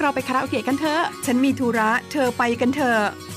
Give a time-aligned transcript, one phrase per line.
[0.00, 3.02] วกเราไปคาราโอเกะกันเถอะ ฉันมีธุระ เธอไปกันเถอะ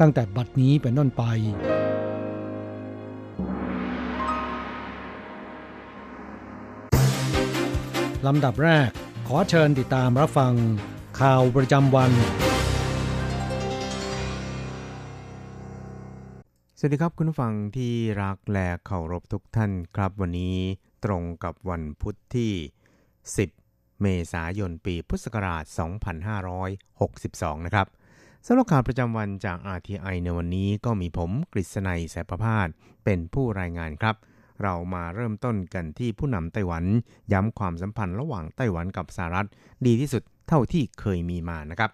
[0.00, 1.22] ตั้งแต่บัดนี้เป็นต้นไป
[8.26, 8.90] ลำดับแรก
[9.28, 10.54] ขอเชิญติดตามรับฟัง
[11.20, 12.12] ข่าวประจำวัน
[16.78, 20.56] สวัสดีครับคุณผู้ฟังที่รักและเคารพทุกท่านครับวันนี้
[21.04, 22.52] ตรงกับวันพุทธที่
[23.26, 25.64] 10 เมษายนปีพุทธศักราช
[27.60, 27.86] 2562 นะครับ
[28.46, 32.68] สำหรับข่าวประจำวันจาก RTI ในวันนี้ก็มีผมกฤษณัยแสประพาส
[33.04, 34.16] เป็นผู้รายงานครับ
[34.62, 36.84] เรามาเริ่มต้นกันที่ผู้นำไต้หวัน
[37.32, 39.48] ย้ำความสัมพันธ์ระหว่างไต้หวันกับสหรัฐ
[39.86, 41.90] ดีที่สุดเท่าที่เคยมีมานะครับ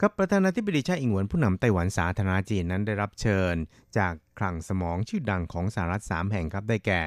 [0.00, 3.54] ครับประธานาธิบดีชาอิงหวนผู้นำไต้หวันสาธารณจีนนั้นได้รับเชิญ
[3.98, 7.00] จากคลังสมองชื่อดังของสหรัฐ 3 แห่งครับได้แก่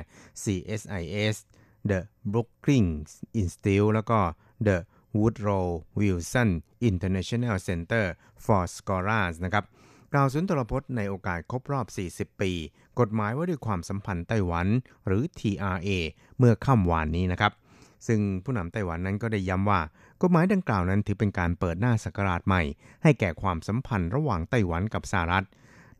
[0.43, 1.35] CSIS
[1.89, 1.99] The
[2.33, 3.11] Brookings
[3.41, 4.19] Institute แล้วก็
[4.67, 4.77] The
[5.15, 5.67] Woodrow
[5.99, 6.49] Wilson
[6.89, 8.05] International Center
[8.45, 9.65] for Scholars นะครับ
[10.13, 11.85] กล่าวสุนทรพจน์ในโอกาสครบรอบ
[12.15, 12.51] 40 ปี
[12.99, 14.67] กฎหมายว่าด้วยความสัมพันธ์ไต้หวัน
[15.05, 15.89] หรือ TRA
[16.37, 17.53] เมื่อค่ำวานนี้นะครับ
[18.07, 19.81] ซึ่งผู้นำไต้หวันนั้นก็ได้ย้ำว่า
[20.21, 22.61] กฎหมายดังกล่าวนั้นถือเป็นการเปิดหน้าสกราชใหม่
[23.03, 25.45] ให้แก่ความสัมพันธ์ระหว่างไต้หวันกับสหรัฐ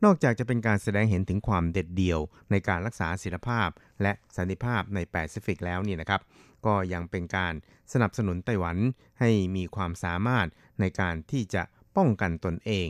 [0.04, 2.20] นอกจากจะเป็นการแสดงเห็นถึงความเด็ดเดี่ยว
[2.50, 3.68] ในการรักษาศิลภาพ
[4.02, 6.20] และสันติภาพในแปซิฟิกแล้วนี่นะครับ
[6.66, 7.54] ก็ยังเป็นการ
[7.92, 8.76] สนับสนุนไต้หวัน
[9.20, 10.46] ให้มีความสามารถ
[10.80, 11.62] ในการที่จะ
[11.96, 12.88] ป้องกันตนเอง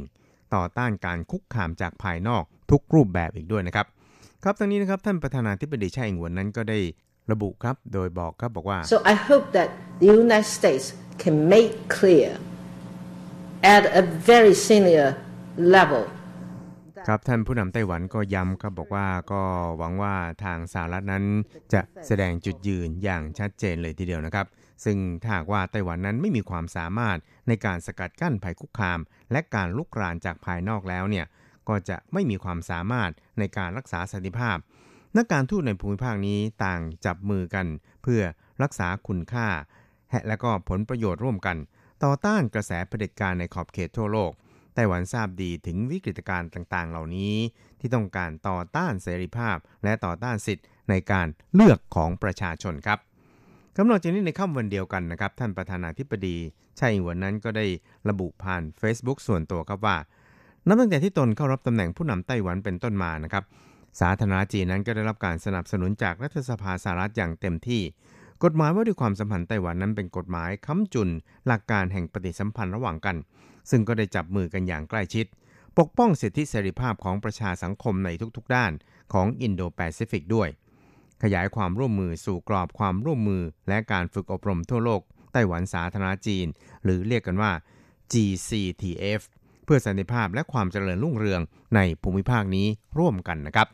[0.54, 3.86] ต่อต้านการคุกคามจากภายนอกทุกรูปแบบอีกด้วยนะครับ
[4.42, 6.78] ครับทั้งนี้นะครับท่านประธานาธิบดีชาอิงหวนนั้นก็ได้
[7.32, 9.68] ระบุครับโดยบอกครับบอกว่า So I hope that
[10.02, 10.86] the United States
[11.22, 12.28] can make clear
[13.76, 15.08] at a very senior
[15.76, 16.02] level
[17.10, 19.42] ครับท่านผู้นำไต้หวันก็ย้ำครับบอกว่าก็
[19.78, 20.14] หวังว่า
[20.44, 21.24] ทางสหรัฐนั้น
[21.72, 24.46] จะแสดงจุดยืนอย่างชัดเจนเลยทีเดียวนะครับ
[24.84, 27.18] ซึ่งถ้าหากว่าไต้หวันนั้นไม่มีความสามารถ
[27.48, 28.98] ในการสกัดกั้นภัยคุกคาม
[29.32, 31.26] และการลุกรานจากภายนอกแล้วเนี่ย
[31.68, 34.56] ก็จะไม่มีความสามารถในการรักษาสันติภาพ
[35.16, 37.66] นักการทูตในภูมิภาคนี้ต่างจับมือกัน
[38.02, 38.22] เพื่อ
[38.62, 39.48] รักษาคุณค่า
[40.28, 41.56] และก็ผลประโยชน์ร่วมกัน
[42.04, 44.32] ต่อต้านกระแสเผด็จการในขอบเขตทั่วโลก
[44.76, 47.34] ไต้หวันทราบดีถึงวิกฤตการณ์ต่างๆ เหล่านี้
[47.80, 52.98] ที่ต้องการต่อต้านเสรีภาพ และต่อต้านสิทธิ์ในการเลือกของประชาชนครับ
[53.76, 56.36] กำหนดจากนี้ในค่ำวันเดียวกันนะครับ ท่านประธานาธิบดี
[56.78, 57.66] ชาอิงหวนนั้นก็ได้
[58.08, 59.96] ระบุผ่าน Facebook ส่วนตัวครับว่า
[60.66, 63.44] นับตั้งแต่ที่ตนเข้ารับตำแหน่งผู้นำไต้หวันเป็นต้นมานะครับ
[64.00, 67.82] สาธารณจีนนั้นก็ได้รับการสนับสนุนจากรัฐสภาสหรัฐอย่างเต็มที่
[68.44, 71.08] กฎหมายว่าด้วยความสัมพันธ์ไต้หวันนั้นเป็นกฎหมายค้ำจุน
[71.46, 73.16] หลักการแห่งปฏิสัมพันธ์ระหว่างกัน
[73.70, 75.26] ซึ่งก็ได้จับมือกันอย่างใกล้ชิด
[75.78, 78.72] ปกป้องสิทธิเสรีภาพของประชาสังคมในทุกๆ ด้าน
[79.12, 80.48] ของอินโดแปซิฟิกด้วย
[81.22, 85.00] ขยายความร่วมมือสู่กรอบความร่วมมือและการฝึกอบรมทั่วโลก
[85.32, 86.46] ไต้หวันสาธารณจีน
[86.84, 87.52] หรือเรียกกันว่า
[88.12, 89.20] GCTF
[89.64, 91.40] เพื่อสันติภาพและความเจริญรุ่งเรือง
[91.74, 92.66] ในภูมิภาคนี้
[92.98, 93.68] ร่วมกันนะครับ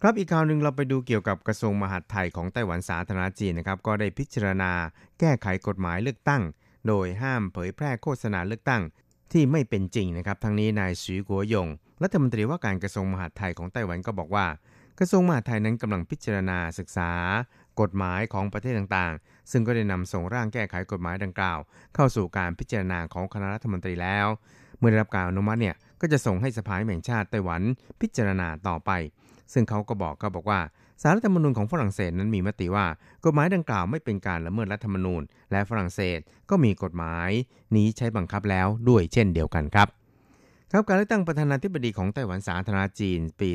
[0.00, 4.72] ครับอีกข่าวหนึ่งเราไปดูเกี่ยวกับกระทรวงมหาดไทยของไต้หวันสาธารณจีนนะครับ ก็ได้พิจารณา
[5.20, 6.42] แก้ไขกฎหมายเลือกตั้ง
[6.86, 8.82] โดยห้ามเผยแพร่โฆษณาเลือกตั้ง
[9.32, 11.68] ที่ไม่เป็นจริงนะครับ ทั้งนี้นายสีกัวยง
[12.02, 14.46] รัฐมนตรีว่าการกระทรวงมหาดไทยของไต้หวันก็บอกว่า
[14.98, 17.10] กระทรวงมหาดไทยนั้นกำลังพิจารณาศึกษา
[17.80, 21.58] กฎหมายของประเทศต่างๆ ซึ่งก็ได้นำส่งร่างแก้ไขกฎหมายดังกล่าว
[21.94, 24.26] เข้าสู่การพิจารณาของคณะรัฐมนตรีแล้ว
[24.78, 27.62] เมื่อได้รับการอนุมัติเนี่ยก็จะส่งให้สภาแห่งชาติไต้หวัน
[28.00, 28.90] พิจารณาต่อไป
[29.52, 30.60] ซึ่งเขาก็บอกก็บอกว่า
[31.02, 32.86] สารรัฐธรรมนูญของฝรั่งเศสนั้นมีมติว่า
[33.24, 35.22] กฎหมายดังกล่าวไม่เป็นการละเมิดรัฐธรรมนูญ
[35.52, 36.18] และฝรั่งเศส
[36.50, 37.30] ก็มีกฎหมาย
[37.76, 39.88] นี้ใช้บังคับแล้วด้วยเช่นเดียวกันครับ
[40.72, 43.50] ครับการเลือกตั้งประธานาธิบดีของไต้หวันสาธารณจีนปี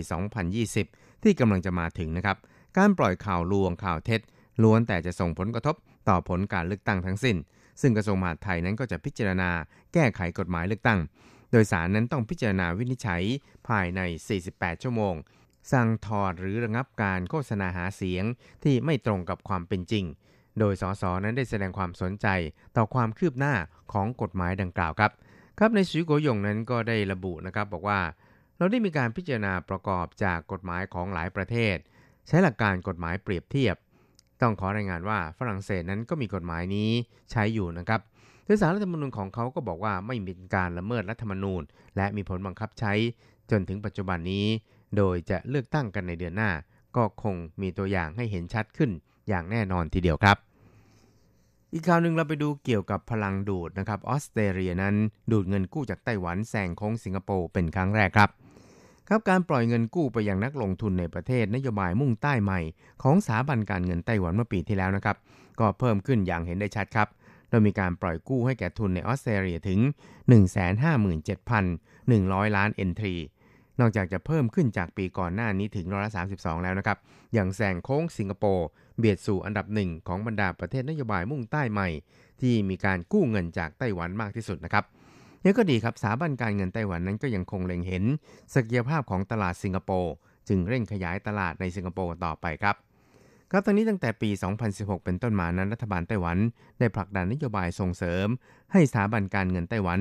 [0.60, 2.38] 2020 ที่กำลังจะมาถึงนะครับ
[2.78, 4.22] การปล่อยข่าวลวงข่าวเท็จ
[4.64, 5.76] ล้วนแต่จะส่งผลกระทบ
[6.10, 7.38] ต่อผลการเลือกตั้งทั้งสิ้น
[7.82, 9.50] ซึ่งกระทรวงมหาดไทยนั้นก็จะพิจารณา
[9.94, 11.00] แก้ไขกฎหมายเลือกตั้ง
[11.52, 13.24] โดยสารนั้นต้องพิจารณาวินิจฉัย
[13.68, 14.02] ภายใน
[14.42, 15.16] 48 ชั่วโมง
[15.72, 18.24] สั่งถอดหรือระงับการโฆษณาหาเสียง
[18.64, 20.06] ที่ไม่ตรงกับความเป็นจริง
[20.60, 22.28] โดยสสนั้นได้แสดงความสนใจ
[22.76, 23.54] ต่อความคืบหน้า
[23.94, 25.12] ของกฎหมายดังกล่าวครับ
[25.60, 28.00] ครับในสุยโกยงนั้นก็ได้ระบุนะครับบอกว่า
[28.58, 31.78] เราได้มีการพิจารณาประกอบจากกฎหมายของหลายประเทศ
[32.28, 33.76] ใช้หลักการกฎหมายเปรียบเทียบ
[34.42, 36.90] ต้องขอรายงานว่าฝรั่งเศสนั้นก็มีกฎหมายนี้
[37.32, 38.02] ใช้อยู่นะครับ
[38.46, 41.62] โดยสารรัฐธรรมนูญของเขาก็บอกว่าไม่มีการละเมิดรัฐธรรมนูญ
[41.98, 42.94] และมีผลบังคับใช้
[43.52, 44.48] จนถึงปัจจุบันนี้
[44.98, 46.52] โดยจะเลือกตั้งกันในเดือนหน้า
[46.96, 48.92] ก็คงมีตัวอย่างให้เห็นชัดขึ้น
[49.30, 50.38] อย่างแน่นอนทีเดียวครับ
[51.74, 54.96] อีกข่าวหนึ่งเราไปดูเกี่ยวกับพลังดูดนะครับออสเตรเลียนั้น
[55.32, 58.30] ดูดเงินกู้จากไต้หวันแซงโค้งสิงคโปร์เป็นครั้งแรกครับ
[59.08, 62.60] ครับการปล่อยเงินกู้ไปยังนักลงทุนในประเทศนโยบายมุ่งใต้ใหม่
[63.04, 65.18] ของสถาบันการเงินไต้หวันเมื่อปีที่แล้วนะครับ
[65.60, 67.08] ก็เพิ่มขึ้นอย่างเห็นได้ชัดครับ
[67.50, 69.80] โดยมีการปล่อยกู้ให้แก่ทุนในออสเตรเลียถึง
[71.44, 73.16] 157,100 ล้านเอนทรี
[73.80, 76.98] นอกจากจะเพิ่มขึ้นจากปีก่อนหน้านี้ถึงร้อยละ32 แล้วนะครับ
[77.34, 81.90] อย่างแซงโค้งสิงคโปร์เบียดสู่อันดับหนึ่งของบรรดาประเทศนโยบายมุ่งใต้ใหม่
[82.42, 84.84] ที่มีการกู้เงินจากไต้หวันมากที่สุดนะครับ
[85.44, 88.04] นี่ก็ดีครับสถาบันการเงินไต้หวันนั้นก็ยังคงเล็งเห็น
[88.54, 90.14] ศักยภาพของตลาดสิงคโปร์
[90.48, 92.76] จึงเร่งขยายตลาดในสิงคโปร์ต่อไปครับ
[93.54, 94.30] ครับตอนนี้ตั้งแต่ปี
[94.68, 96.38] 2016 เป็นต้นมานั้นรัฐบาลไต้หวัน
[96.80, 98.28] ได้ผลักดันนโยบายส่งเสริม
[98.72, 100.00] ให้สถาบันการเงินไต้หวัน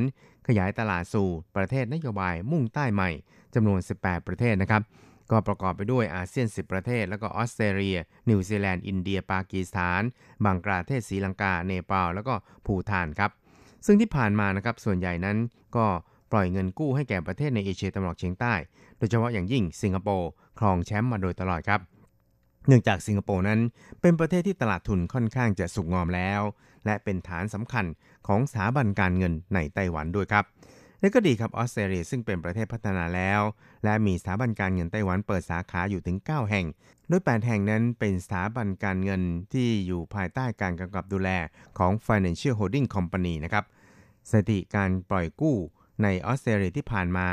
[0.49, 3.11] ขยายตลาดสู่ประเทศนโยบายมุ่งใต้ใหม่
[3.55, 4.83] จำนวน 18 ประเทศนะครับ
[5.31, 10.03] ก็ประกอบไปด้วยอาเซียน 10 ประเทศ แล้วก็ออสเตรเลีย นิวซีแลนด์ อินเดีย ปากีสถาน
[10.45, 12.35] บังกลาเทศ ศรีลังกา เนปาล แล้วก็
[12.67, 13.31] ภูฏานครับ
[13.87, 15.37] ซึ่งที่ผ่านมานะครับ ส่วนใหญ่นั้น
[15.77, 15.87] ก็
[16.33, 18.55] ปล่อยเงินกู้ให้แก่ประเทศในเอเชียตะวันออกเฉียงใต้
[18.99, 21.81] โดยเฉพาะอย่างยิ่งสิงคโปร์ ครองแชมป์มาโดยตลอดครับ
[22.67, 23.61] เนื่องจากสิงคโปร์นั้น
[24.01, 26.41] เป็นประเทศที่ตลาดทุนค่อนข้างจะสุกงอมแล้ว
[26.87, 27.85] และเป็นฐานสำคัญ
[28.27, 30.45] ของสถาบันการเงินในไต้หวันด้วยครับ
[31.01, 33.41] และก็ดีครับออสเตรเลียซึ่งเป็นประเทศพัฒนาแล้ว
[33.85, 36.67] และมีสถาบันการเงินไต้หวันเปิดสาขาอยู่ถึง 9 แห่ง
[37.09, 41.31] โดย 8 แห่งนั้นเป็นสถาบันการเงินที่อยู่ภายใต้การกำกับดูแล
[41.79, 43.65] ของ Financial Holding Company นะครับ
[44.31, 45.57] สถิติการปล่อยกู้
[46.03, 47.29] ในออสเตรเลียที่ผ่านมา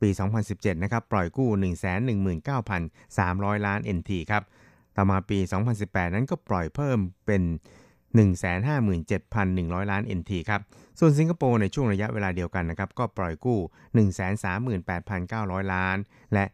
[0.00, 0.08] ปี
[0.46, 1.48] 2017 นะครับ ปล่อยกู้
[2.76, 4.42] 119,300 ล้าน NT ครับ
[4.96, 5.38] ต่อมาปี
[5.76, 7.42] 2018 นั้นก็ปล่อยเพิ่มเป็น
[8.82, 10.60] 157,100 ล้าน NT ครับ
[10.98, 13.58] ส่วนสิงคโปร์ในช่วงระยะเวลาเดียวกันนะครับ ก็ปล่อยกู้
[14.86, 15.96] 138,900 ล้าน
[16.34, 16.44] และ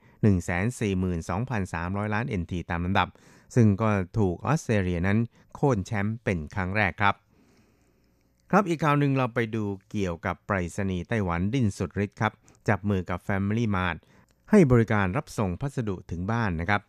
[0.98, 3.08] 142,300 ล้าน NT ตามลำดับ
[3.54, 5.18] ซึ่งก็ถูกออสเตรเลียนั้น
[5.54, 7.14] โค่นแชมป์เป็นครั้งแรกครับ
[8.50, 12.32] ครับอีกข่าวหนึ่งเราไปดูเกี่ยวกับไปรษณีย์ไต้หวันดิ้นสุดฤทธิ์ครับ
[12.68, 13.96] จับมือกับ Family Mart
[14.50, 16.80] ให้บริการรับส่งพัสดุถึงบ้านนะครับ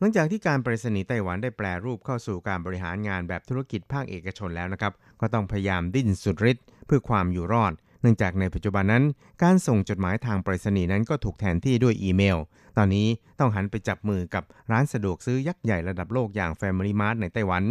[0.00, 7.72] หลังจากที่การไปรษณีย์ไต้หวันได้แปลรูปเข้าสู่การบริหารงานแบบธุรกิจภาคเอกชนแล้วนะครับ ก็ต้องพยายามดิ้นสุดฤทธิ์เพื่อความอยู่รอด
[8.02, 9.04] เนื่องจากในปัจจุบันนั้น
[9.42, 12.38] การส่งจดหมายทางไปรษณีย์นั้นก็ถูกแทนที่ด้วยอีเมล
[12.76, 17.62] ตอนนี้ต้องหันไปจับมือกับร้านสะดวกซื้อยักษ์ใหญ่ระดับโลกอย่าง Family Mart ในไต้หวัน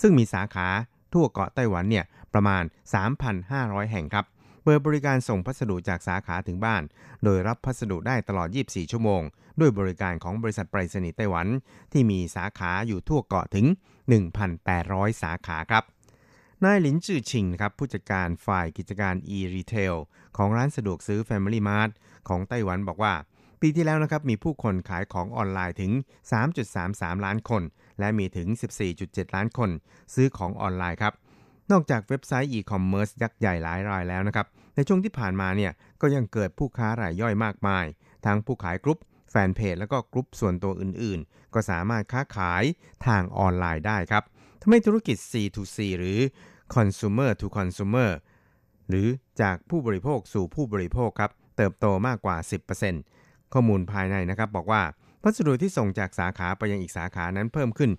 [0.00, 0.68] ซึ่งมีสาขา
[1.12, 2.62] ทั่วเกาะไต้หวันเนี่ยประมาณ
[3.26, 4.24] 3,500 แห่งครับ
[4.64, 6.82] เปิดบริการส่งพัสดุจากสาขาถึงบ้าน
[7.24, 9.22] โดยรับพัสดุได้ตลอด 24 ชั่วโมง
[9.60, 11.46] ด้วยบริการของบริษัทไปรษณีย์ไต้หวัน
[11.92, 13.66] ที่มีสาขาอยู่ทั่วเกาะถึง
[14.44, 15.84] 1,800 สาขาครับ
[16.64, 19.96] นายหลินจื่อชิงครับผู้จัดการฝ่ายกิจการ e-retail
[20.36, 21.90] ของร้านสะดวกซื้อ Family Mart
[22.28, 23.14] ของไต้หวันบอกว่า
[23.60, 25.92] ปีที่แล้วนะครับมีผู้คนขายของออนไลน์ถึง
[26.58, 27.62] 3.33 ล้านคน
[27.98, 28.48] และมีถึง
[28.92, 29.70] 14.7 ล้านคน
[30.14, 31.12] ซื้อของออนไลน์ครับ
[31.70, 37.84] นอกจากเว็บไซต์อีคอมเมิร์ซยักษ์ใหญ่หลายรายแล้วนะครับ ในช่วงที่ผ่านมาเนี่ยก็ยังเกิดผู้ค้ารายย่อยมากมาย
[38.26, 38.98] ทั้งผู้ขายกรุ๊ป
[39.30, 42.62] แฟนเพจแล้วก็กรุ๊ปส่วนตัวอื่นๆ ก็สามารถค้าขาย
[43.06, 44.22] ทางออนไลน์ได้ครับ
[44.60, 46.18] ทำให้ธุรกิจ C2C หรือ
[46.74, 48.10] Consumer to Consumer
[48.88, 49.08] หรือ
[49.40, 52.36] จากผู้บริโภคสู่ผู้บริโภคครับ เติบโตมากกว่า
[52.94, 54.82] 10%ข้อมูลภายในนะครับบอกว่า
[55.22, 57.90] พัสดุที่ส่งจากสาขาไปยังอีกสาขานั้นเพิ่มขึ้น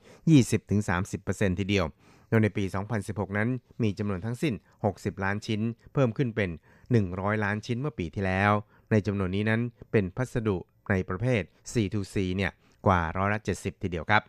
[0.55, 1.85] 20-30%ทีเดียว
[2.33, 2.63] ดยในปี
[3.01, 3.49] 2016 นั้น
[3.83, 4.53] มีจำนวนทั้งสิ้น
[4.89, 5.61] 60 ล้านชิ้น
[5.93, 6.49] เพิ่มขึ้นเป็น
[6.97, 8.51] 100 ล้านชิ้นเมื่อปีที่แล้ว
[8.91, 9.61] ในจำนวนนี้นั้น
[9.91, 10.57] เป็นพัสดุ
[10.89, 12.51] ในประเภท C2C เนี่ย
[12.87, 14.23] กว่าร้อยละ 70 ทีเดียวครับ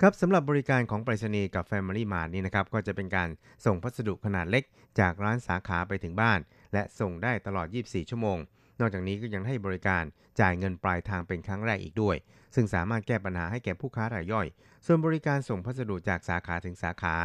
[0.00, 3.28] ครับสำหรับบริการของไปรษณีย์กับ Family Mart นี่นะครับก็จะเป็นการ
[3.66, 4.64] ส่งพัสดุขนาดเล็ก
[5.00, 6.40] จากร้านสาขาไปถึงบ้าน
[6.72, 8.38] และส่งได้ตลอด 24 ชั่วโมง
[8.80, 10.04] นอกจากนี้ก็ยังให้บริการ
[10.40, 12.16] จ่ายเงินปลายทางเป็นครั้งแรกอีกด้วย
[12.54, 14.46] ซึ่งสามารถแก้ปัญหาให้แก่ผู้ค้ารายย่อย
[14.88, 17.16] ส่วนบริการส่งพัสดุจากสาขาถึงสาขา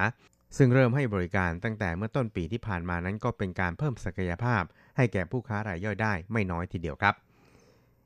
[0.57, 4.63] ซึ่งเริ่มให้บริการตั้งแต่เมื่อต้นปีที่ผ่านมานั้นก็เป็นการเพิ่มศักยภาพ
[4.97, 7.15] ให้แก่ผู้ค้ารายย่อยได้ไม่น้อยทีเดียวครับ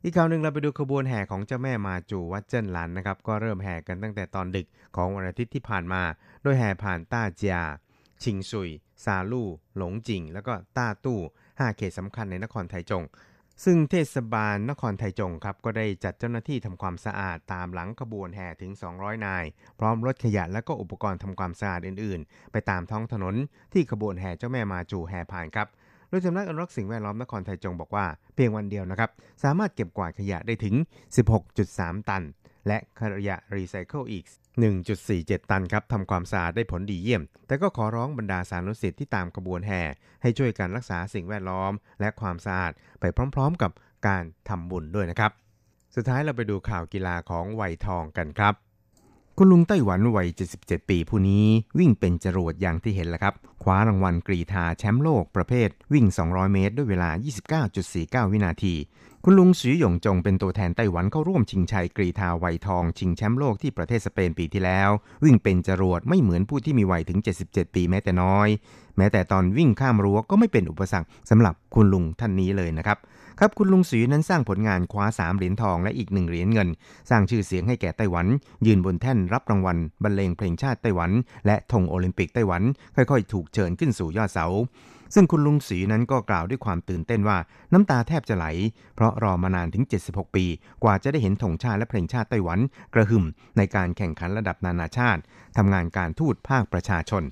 [0.04, 6.02] อีกข่าวหนึ่งเราไปดูขบวนแห่ของเจ้าแม่มาจูวัดเจิ้นหลันนะครับก็เริ่มแห่กันตั้งแต่ตอนดึกของวันอาทิตย์ที่ผ่านมา
[6.44, 7.58] โดยแห่ผ่านต้าเจีย
[8.24, 8.70] ชิงซุย
[9.06, 11.20] ซาลู่ หลงจิง แล้วก็ต้าตู้
[11.50, 13.04] 5 เขตสำคัญในนครไทจง
[13.64, 19.46] ซึ่งเทศบาลนครไทจงครับก็ได้จัดเจ้าหน้าที่ทำความสะอาดตามหลังขบวนแห่ถึง 200 นาย
[19.80, 23.36] พร้อมรถขยะและก็อุปกรณ์ทำความสะอาดอื่นๆ ไปตามท้องถนน
[23.74, 25.68] ที่ขบวนแห่เจ้าแม่มาจูแห่ผ่านครับ
[26.10, 29.10] โดยสำนักอนุรักษ์สิ่งแวดล้อมนครไทจงบอกว่าเพียงวันเดียวนะครับ
[29.44, 30.76] สามารถเก็บกวาดขยะได้ถึง
[31.42, 32.24] 16.3 ตัน
[32.68, 34.26] และขยะรีไซเคิลอีก
[34.62, 39.82] 1.47 ตันครับทำความสะอาดได้ผลดีเยี่ยม แต่ก็ขอร้องบรรดาสานุสิทธิ์ที่ตามขบวนแห่
[40.22, 43.04] ให้ช่วยกันรักษาสิ่งแวดล้อม และความสะอาดไป
[43.36, 43.72] พร้อม ๆ กับ
[44.08, 45.32] การทำบุญด้วยนะครับ
[45.96, 48.54] สุดท้ายเราไปดูข่าวกีฬาของไวทองกันครับ
[49.38, 50.28] คุณลุงไต้หวันวัย
[50.60, 51.46] 77 ปีผู้นี้
[51.80, 53.34] วิ่งเป็นจรวดอย่างที่เห็นแล้วครับ
[53.64, 57.10] คว้ารางวัลกรีธาแชมป์โลกประเภทวิ่ง 200 เมตร ด้วยเวลา
[57.72, 58.74] 29.49 วินาที
[59.28, 64.90] คุณลุงสือหยงจงเป็นตัวแทนไต้หวันเข้าร่วมชิงชัยกรีธาไวทอง ชิงแชมป์โลกที่ประเทศสเปนปีที่แล้ว
[65.24, 68.48] วิ่งเป็นจรวดไม่เหมือนผู้ที่มีวัยถึง 77 ปีแม้แต่น้อย
[68.98, 72.98] แม้แต่ตอนวิ่งข้ามรั้วก็ไม่เป็นอุปสรรคสำหรับคุณลุงท่านนี้เลยนะครับ
[73.40, 76.70] ครับคุณลุงสีนั้นสร้างผลงานคว้า 3 เหรียญทองและอีกหนึ่งเหรียญเงิน
[77.10, 78.28] สร้างชื่อเสียงให้แก่ไต้หวัน
[78.66, 81.12] ยืนบนแท่นรับรางวัลบรรเลงเพลงชาติไต้หวัน
[81.46, 82.62] และธงโอลิมปิกไต้หวัน
[82.96, 84.48] ค่อยๆ ถูกเชิญขึ้นสู่ยอดเสา
[85.16, 87.38] ซึ่งคุณลุงสีนั้นก็กล่าวด้วยความตื่นเต้นว่า
[87.74, 88.46] น้ำตาแทบจะไหล
[88.96, 90.46] เพราะรอมานานถึง 76 ปี
[90.84, 92.60] กว่าจะได้เห็นธงชาติและเพลงชาติไต้หวัน
[92.94, 93.26] กระหึ่ม
[93.58, 95.22] ในการแข่งขันระดับนานาชาติ
[95.58, 97.24] ทำงานการทูตภาคประชาชน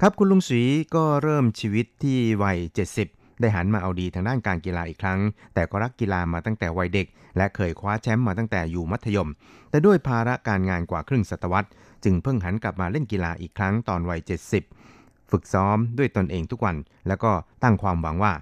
[0.00, 0.62] ครับคุณลุงสี
[0.94, 2.58] ก็เริ่มชีวิตที่วัย
[3.00, 5.20] 70ได้หันมาเอาดีทางด้านการกีฬาอีกครั้ง
[5.54, 7.06] แต่ก็รักกีฬามาตั้งแต่วัยเด็ก
[7.36, 9.28] และเคยคว้าแชมป์มาตั้งแต่อยู่มัธยม
[9.70, 11.68] แต่ด้วยภาระการงานกว่าครึ่งศตวรรษ
[12.04, 14.83] จึงเพิ่งหันกลับมาเล่นกีฬาอีกครั้งตอนวัย 70
[15.30, 16.76] ฝึกซ้อมด้วยตนเองทุกวัน
[17.08, 18.32] แล้วก็ตั้งความหวังว่า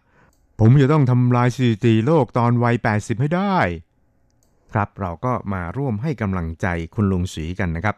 [0.60, 3.56] ผมจะต้องทำลายสถิติโลกตอนวัย 80 ให้ได้
[4.72, 7.96] ครับเราก็มาร่วมให้กำลังใจคุณลุงสีกันนะครับ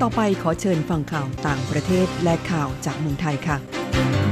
[0.00, 4.27] ต่อไปขอเชิญฟังข่าวต่างประเทศและข่าวจากเมืองไทยค่ะ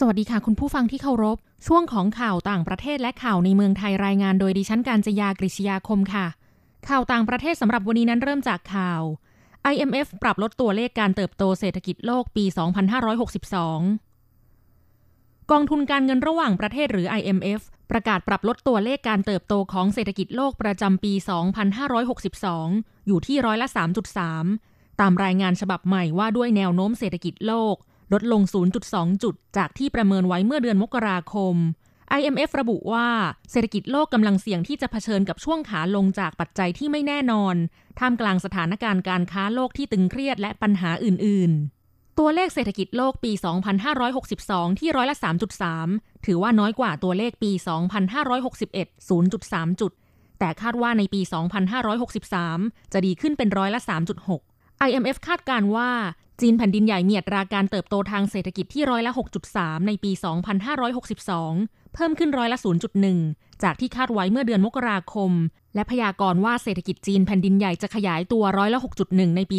[0.00, 6.26] สวัสดีค่ะ คุณผู้ฟังที่เคารพ ช่วงของข่าวต่างประเทศและข่าวในเมืองไทยรายงานโดยดิฉันการจยากริชยาคมค่ะ
[6.88, 9.02] ข่าวต่างประเทศสำหรับวันนี้นั้นเริ่มจากข่าว
[9.72, 12.44] IMF ปรับลดตัวเลขการเติบโตเศรษฐกิจโลกปี
[14.12, 21.12] 2562 กองทุนการเงินระหว่างประเทศหรือ IMF ประกาศปรับลดตัวเลขการเติบโตของเศรษฐกิจโลกประจำปี
[22.10, 23.68] 2562 อยู่ที่ร้อยละ
[24.34, 27.76] 3.3 ตามรายงานฉบับใหม่ว่าด้วยแนวโน้มเศรษฐกิจโลก
[28.12, 28.42] ลดลง
[28.82, 31.54] 0.2 จุด จากที่ประเมินไว้เมื่อเดือนมกราคม
[32.18, 33.08] IMF ระบุว่า
[33.50, 37.54] เศรษฐกิจโลกกำลังเสี่ยงที่จะเผชิญกับช่วงขาลงจากปัจจัยที่ไม่แน่นอน
[37.98, 41.78] ท่ามกลางสถานการณ์การค้าโลกที่ตึงเครียดและปัญหาอื่น ๆ
[42.18, 43.32] ตัวเลขเศรษฐกิจโลกปี
[44.06, 45.16] 2562 ที่ร้อยละ
[45.70, 47.50] 3.3 ถือว่าน้อยกว่าตัวเลขปี
[48.30, 49.92] 2561 0.3 จุด
[50.38, 51.20] แต่คาดว่าในปี
[52.06, 53.80] 2563 จะดีขึ้นเป็นร้อยละ
[54.34, 55.90] 3.6 IMF คาดการว่า
[56.40, 59.12] จีนแผ่นดินใหญ่มีอัตราการเติบโตทางเศรษฐกิจที่ร้อยละ
[59.50, 60.10] 6.3 ในปี
[61.22, 62.58] 2562 เพิ่มขึ้นร้อยละ
[63.10, 65.32] 0.1 จากที่คาดไว้เมื่อเดือนมกราคม
[65.74, 69.58] และพยากรณ์ว่าเศรษฐกิจจีนแผ่นดินใหญ่จะขยายตัวร้อยละ 6.1 ในปี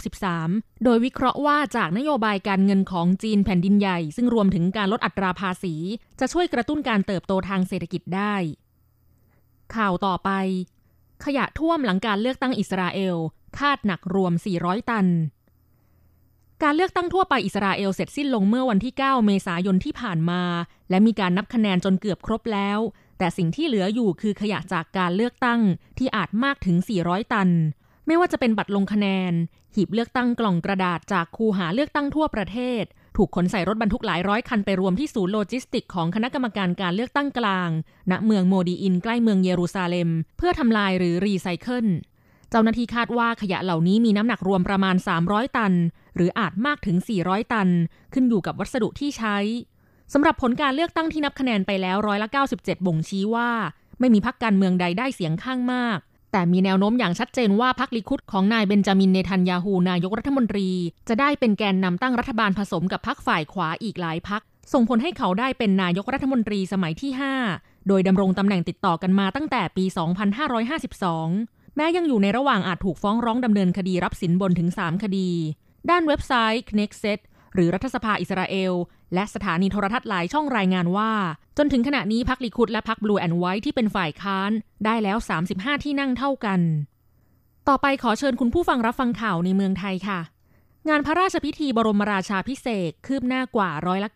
[0.00, 5.74] 2563 โดยวิเคราะห์ว่าจากนโยบายการเงินของจีนแผ่นดินใหญ่ ซึ่งรวมถึงการลดอัตราภาษี
[6.20, 8.34] จะช่วยกระตุ้นการเติบโตทางเศรษฐกิจได้
[9.74, 10.30] ข่าวต่อไป
[11.24, 13.16] ขยะท่วมหลังการเลือกตั้งอิสราเอล
[13.58, 15.06] คาดหนักรวม 400 ตัน
[16.64, 20.42] การเลือกตั้งทั่วไปอิสราเอลเสร็จสิ้นลงเมื่อวันที่ 9 เมษายนที่ผ่านมา
[20.90, 22.78] และมีการนับคะแนนจนเกือบครบแล้ว
[23.18, 25.60] แต่สิ่งที่เหลืออยู่คือขยะจากการเลือกตั้ง
[25.98, 27.48] ที่อาจมากถึง 400 ตัน
[28.06, 29.32] ไม่ว่าจะเป็นบัตรลงคะแนน
[29.74, 32.84] หีบเลือกตั้งกล่องกระดาษจากคูหาเลือกตั้งทั่วประเทศ
[33.16, 37.70] ถูกขนใส่รถบรรทุกหลายร้อยคันไปรวมที่ศูนย์โลจิสติกของคณะกรรมการการเลือกตั้งกลาง
[38.10, 41.86] ณเมืองโมดีอินใกล้เมืองเยรูซาเล็ม เพื่อทำลายหรือรีไซเคิล
[42.50, 45.72] เจ้าหน้าที่คาดว่าขยะเหล่านี้มีน้ำหนักรวมประมาณ 300 ตัน
[46.18, 47.68] หรืออาจมากถึง 400 ตัน
[48.12, 49.36] ขึ้นอยู่กับวัสดุที่ใช้
[50.12, 52.28] สำหรับผลการเลือกตั้งที่นับคะแนนไปแล้วร้อยละ
[52.58, 53.50] 97 บ่งชี้ว่า
[54.00, 55.98] ไม่มีพักการเมืองใดได้เสียงข้างมาก
[56.32, 60.68] แต่มีแนวโน้มอย่างชัดเจนว่าพรรคลิคุดของนายเบนจามินเนทันยาฮูนายกรัฐมนตรี
[61.08, 67.10] จะได้เป็นแกนนำตั้งรัฐบาลผสมกับพรรคฝ่ายขวาอีกหลายพรรคส่งผลให้เขาได้เป็นนายกรัฐมนตรีสมัยที่
[67.50, 69.84] 5 โดยดำรงตำแหน่งติดต่อกันมาตั้งแต่ปี
[71.00, 75.30] 2552 แม้ยังอยู่ในระหว่างอาจถูกฟ้องร้องดำเนินคดีรับสินบนถึง 3 คดี
[75.90, 77.20] ด้านเว็บไซต์ Knesset
[77.54, 78.72] หรือรัฐสภาอิสราเอล
[79.14, 81.12] และสถานีโทรทัศน์หลายช่องรายงานว่า
[81.58, 84.50] จนถึงขณะนี้พรรคลิคุดและพรรคบลูแอนด์ไวท์ที่เป็นฝ่ายค้าน
[84.84, 85.18] ได้แล้ว
[85.50, 86.60] 35 ที่นั่งเท่ากัน
[87.68, 90.20] ต่อไปขอเชิญคุณผู้ฟังรับฟังข่าวในเมืองไทยค่ะ
[90.88, 94.10] งานพระราชพิธีบรมราชาพิเศษคืบหน้ากว่าร้อยละ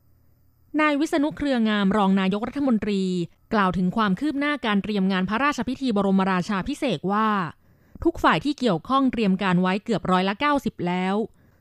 [0.00, 3.02] 90 นายวิษณุเครืองามรองนายกรัฐมนตรี
[3.54, 7.28] กล่าวถึงความคืบหน้าการเตรียมงานพระราชพิธีบรมราชาพิเศษว่า
[8.04, 11.16] ทุกฝ่ายที่เกี่ยวข้องเตรียมการไว้เกือบร้อยละ 90 แล้ว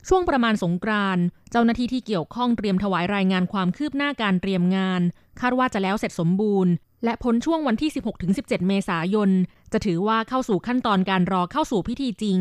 [0.07, 5.01] ช่วงประมาณสงกรานต์เจ้าหน้าที่ที่เกี่ยวข้องเตรียมถวายรายงานความคืบหน้าการเตรียมงาน
[5.41, 6.71] คาดว่าจะแล้วเสร็จสมบูรณ์
[7.03, 7.91] และพ้นช่วงวันที่
[8.27, 9.29] 16-17 เมษายน
[9.71, 12.39] จะถือว่าเข้าสู่ขั้นตอนการรอเข้าสู่พิธีจริง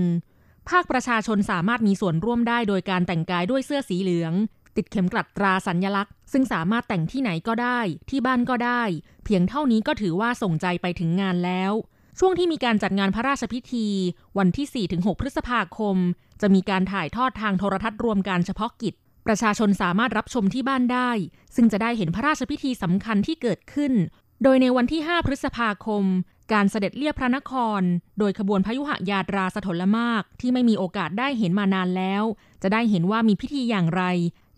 [0.69, 4.33] ภาคประชาชนสามารถมีส่วนร่วมได้โดยการแต่งกายด้วยเสื้อสีเหลือง
[4.77, 7.81] ติดเข็มกลัดตราสัญญลักษณ์ ซึ่งสามารถแต่งที่ไหนก็ได้
[8.11, 8.83] ที่บ้านก็ได้
[9.25, 11.73] เพียงเท่านี้ก็ถือว่าส่งใจไปถึงงานแล้ว
[12.21, 13.87] ช่วงที่มีการจัดงานพระราชพิธี
[14.39, 15.97] วันที่ 4-6 พฤษภาคม
[16.41, 18.95] จะมีการถ่ายทอดทางโทรทัศน์รวมการเฉพาะกิจ
[19.27, 21.11] ประชาชนสามารถรับชมที่บ้านได้
[21.55, 23.93] ซึ่งจะได้เห็นพระราชพิธีสำคัญที่เกิดขึ้น
[24.43, 26.05] โดยในวันที่ 5 พฤษภาคม
[26.53, 27.83] การเสด็จเลียบพระนคร
[28.19, 32.25] โดยขบวนพยุหยาตราสถลมากที่ไม่มีโอกาสได้เห็นมานานแล้ว
[32.63, 34.03] จะได้เห็นว่ามีพิธีอย่างไร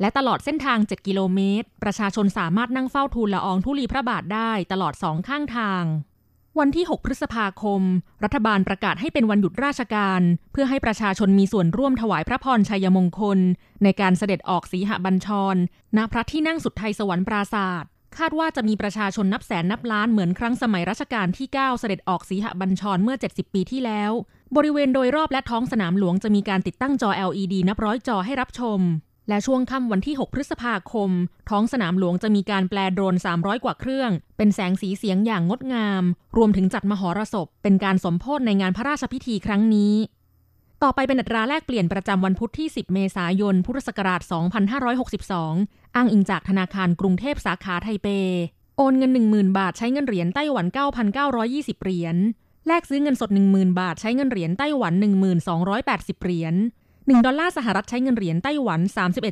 [0.00, 5.84] และตลอดเส้นทาง 7 กิโลเมตร ประชาชนสามารถนั่งเฝ้าทูลละอองธุลีพระบาทได้ตลอดสองข้างทาง
[6.58, 7.82] วันที่ 6 พฤษภาคม
[8.24, 10.20] รัฐบาลประกาศให้เป็นวันหยุดราชการ
[10.52, 13.38] เพื่อให้ประชาชนมีส่วนร่วมถวายพระพรชัยมงคล
[13.82, 15.56] ในการเสด็จออกสีหบัญชร
[15.96, 24.12] ณ พระที่นั่งสุดไทยสวรรค์ปราศาสตร์คาดว่าจะมีประชาชนนับแสนนับล้านเหมือนครั้งสมัยรัชกาลที่ 9 เสด็จออกสีหบัญชรเมื่อ 70 ปีที่แล้ว
[24.56, 28.80] บริเวณโดยรอบและท้องสนามหลวงจะมีการติดตั้งจอ LED นับร้อยจอให้รับชม
[29.30, 31.10] และช่วงค่ำวันที่ 6 พฤษภาคม
[31.50, 36.02] ท้องสนามหลวงจะมีการแปลโดรน 300 กว่าเครื่อง เป็นแสงสีเสียงอย่างงดงาม
[36.36, 39.94] รวมถึงจัดมหรสพ เป็นการสมโพธในงานพระราชพิธีครั้งนี้
[40.82, 44.20] ต่อไปเป็นอัตราแลกเปลี่ยนประจำวันพุธที่ 10 เมษายน พุทธศักราช
[45.08, 48.08] 2562 อ้างอิงจากธนาคารกรุงเทพสาขาไทเป
[48.76, 50.66] โอนเงิน 10,000 บาทใช้เงินเหรียญไต้หวัน
[51.24, 52.16] 9,920 เหรียญ
[52.66, 54.94] แลกซื้อเงินสด 10,000 บาทใช้เงินเหรียญไต้หวัน
[55.58, 56.54] 1280 เหรียญ
[57.10, 58.80] 1 ดอลลาร์สหรัฐใช้เงินเหรียญไต้หวัน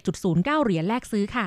[0.07, 1.47] 31.09 เหรียญแลกซื้อค่ะ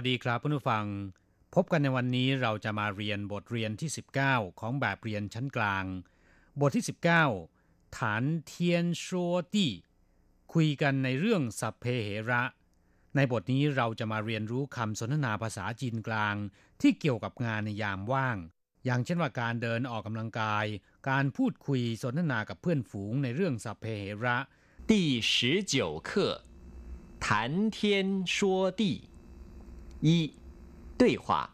[0.00, 0.84] ัสดีครับผู้ฟัง
[1.54, 3.90] พบกันในวันนี้เราจะมาเรียนบทเรียนที่
[4.24, 5.84] 19 ของแบบเรียนชั้นกลาง
[6.60, 6.84] บทที่
[7.40, 9.72] 19 ฐานเทียนชัวตี้
[10.52, 12.42] คุยกันในเรื่องสัพเพเหระ
[13.16, 16.34] ในบทนี้เราจะมาเรียนรู้คำสนทนาภาษาจีนกลาง
[16.80, 18.36] ที่เกี่ยวกับงานในยามว่าง
[18.84, 20.66] อย่างเช่นว่าการเดินออกกำลังกาย
[21.08, 24.36] การพูดคุยสนทนากับเพื่อนฝูงในเรื่องสัพเพเหระ
[24.90, 24.92] 第
[25.32, 25.34] 十
[25.72, 25.74] 九
[26.08, 26.10] 课
[27.24, 27.78] 谈天
[28.34, 28.36] 说
[28.80, 28.82] 地
[30.00, 30.32] 一、
[30.98, 31.50] 对话。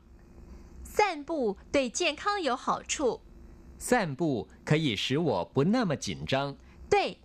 [0.84, 3.22] 散步对健康有好处。
[3.78, 6.56] 散步可以使我不那么紧张。
[6.88, 7.18] 对，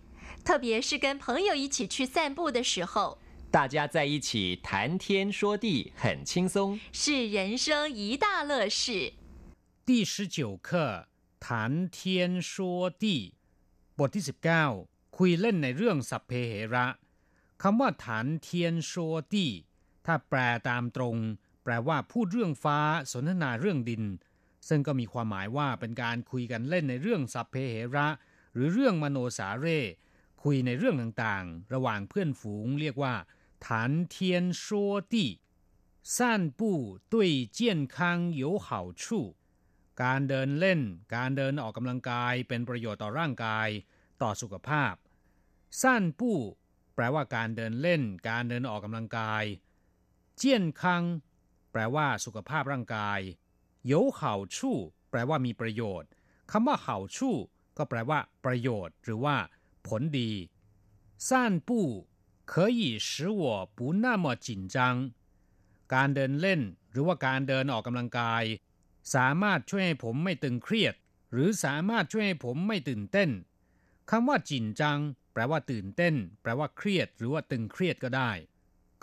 [0.44, 3.18] 特别是跟朋友一起去散步的时候，
[3.52, 9.14] 大家在一起谈天说地，很轻松，是人生一大乐事。
[9.86, 11.08] 第十九课
[11.40, 13.36] 谈天说地
[13.98, 16.88] บทที่สิบเก้าคุยเล่นในเรื่องสัพเพเหระ
[17.62, 18.92] คำว่าฐานเทียนโช
[19.32, 19.46] ตี
[20.06, 20.40] ถ้าแปล
[20.70, 21.18] ตามตรง
[21.64, 22.80] แปลว่าพูดเรื่องฟ้า
[23.12, 24.04] สนทนาเรื่องดิน
[24.68, 28.08] ซึ่งก็มีความหมายว่าเป็นการคุยกันเล่นในเรื่องสัพเพเหระ
[28.54, 29.80] หรือเรื่องมโนสาเร่
[30.44, 33.14] คุยในเรื่องต่างๆ ระหว่างเพื่อนฝูงเรียกว่า
[33.66, 34.66] ฐานเทียน说
[35.14, 35.16] 地
[36.16, 36.18] 散
[36.60, 36.62] 步
[37.14, 37.16] 对
[37.58, 37.60] 健
[37.96, 37.98] 康
[38.42, 38.68] 有好
[39.02, 39.04] 处
[40.04, 40.80] การเดินเล่น
[41.16, 43.70] การเดินออกกำลังกายเป็นประโยชน์ต่อร่างกาย
[44.22, 44.94] ต่อสุขภาพ
[45.82, 46.38] สั้นปู้
[46.96, 49.44] แปลว่าการเดินเล่น การเดินออกกำลังกาย
[50.42, 51.04] เจียนคัง
[51.72, 53.20] แปลว่าสุขภาพร่างกาย
[53.92, 54.20] 有好
[54.56, 54.58] 处
[55.10, 56.10] แปลว่ามีประโยชน์
[56.52, 57.18] คำว่า好处
[57.78, 59.36] ก็แปลว่า ประโยชน์ หรือว่า
[59.88, 60.32] ผลดี
[61.28, 61.30] 散
[61.68, 61.70] 步
[62.52, 63.10] 可以使
[63.42, 63.44] 我
[63.78, 64.78] 不那么紧张
[65.94, 68.44] การเดินเล่น หรือว่าการเดินออกกำลังกาย
[69.16, 70.94] สามารถช่วยให้ผมไม่ตึงเครียด
[71.32, 73.30] หรือสามารถช่วยให้ผมไม่ตื่นเต้น
[74.10, 75.00] คำว่าจินจัง
[75.34, 78.32] แปลว่าตื่นเต้น แปลว่าเครียด หรือว่าตึงเครียดก็ได้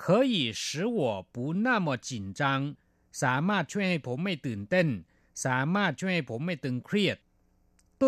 [0.02, 2.42] 可以使我不那么紧张
[3.22, 4.88] สามารถช่วยให้ผมไม่ตื่นเต้น
[5.44, 7.18] สามารถช่วยให้ผมไม่ตึงเครียด
[8.02, 8.04] 对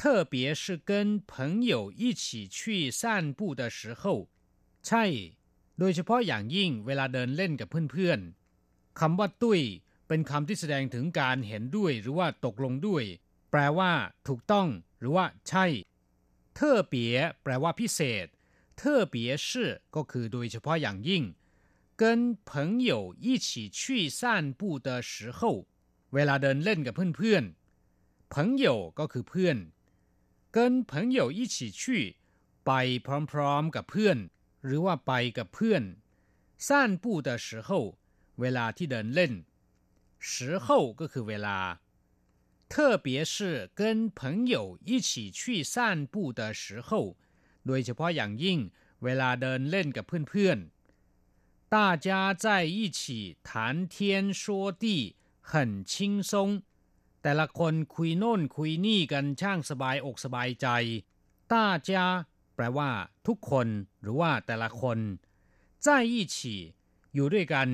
[0.00, 0.02] 特
[0.32, 2.24] 别是跟朋友一起
[2.56, 4.28] 去散步的时候
[4.86, 5.04] ใช่
[5.78, 9.60] โดยเฉพาะอย่างยิ่งเวลาเดินเล่นกับเพื่อนๆคำว่าตุ้ย
[10.08, 13.04] เป็นคำที่แสดงถึงการเห็นด้วยหรือว่าตกลงด้วย
[13.50, 13.92] แปลว่า
[14.28, 15.66] ถูกต้อง หรือว่า ใช่
[16.54, 18.26] เทอเปียแปลว่าพิเศษ
[18.78, 21.24] 特别是ก็คือโดยเฉพาะอย่างยิ่ง
[22.00, 25.40] 跟朋友一起去散步的时候
[26.14, 28.66] เวลาเดินเล่นกับเพื่อนๆ朋友
[28.98, 29.56] ก็คือเพื่อน
[30.56, 31.82] 跟朋友一起去
[32.66, 32.70] ไป
[33.06, 34.18] พร้อมๆกับเพื่อน
[34.64, 35.82] หรือว่าไปกับเพื่อน
[36.66, 37.68] 散步的时候
[38.40, 39.32] เวลาที่เดินเล่น
[40.30, 40.32] 时
[40.64, 40.66] 候
[41.00, 41.58] ก็คือเวลา
[42.72, 47.16] 特别是跟朋友一起去散步的时候
[47.66, 48.58] โดยเฉพาะอย่างยิ่ง
[49.04, 51.76] เวลาเดินเล่นกับเพื่อนๆ大
[52.06, 52.08] 家
[52.44, 53.00] 在一起
[53.48, 53.50] 谈
[53.92, 53.94] 天
[54.40, 54.42] 说
[54.82, 54.84] 地
[55.50, 55.52] 很
[55.90, 56.32] 轻松
[57.22, 60.66] แต่ละคนคุยโน่นคุยนี่กันช่างสบายอกสบายใจ
[61.52, 61.54] 大
[61.88, 61.90] 家
[62.54, 62.90] แปลว่า
[63.26, 63.66] ทุกคน
[64.02, 64.98] หรือว่าแต่ละคน
[65.84, 66.36] 在一起
[67.14, 67.68] อยู่ด้วยกัน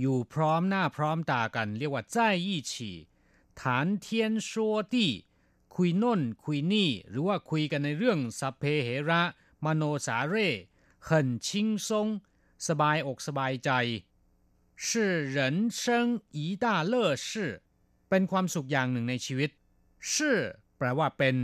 [0.00, 2.72] อยู่พร้อมหน้าพร้อมตากัน เรียกว่า在一起
[3.60, 3.62] 谈
[4.04, 4.06] 天
[4.48, 4.50] 说
[4.92, 4.94] 地
[5.76, 9.22] คุยน่นคุยนี่ หรือว่าคุยกันในเรื่องสัพเพเหระ
[9.64, 10.48] มโนสาเร่
[11.08, 11.10] 很
[11.46, 11.48] 轻
[11.86, 11.88] 松
[12.68, 13.70] สบายอกสบายใจ
[14.84, 14.86] 是
[15.36, 15.36] 人
[15.80, 16.94] 生一大乐
[17.26, 17.28] 事
[18.08, 19.50] เป็นความสุขอย่างหนึ่งในชีวิต
[20.12, 20.12] 是
[20.76, 21.36] แปลว่าเป็น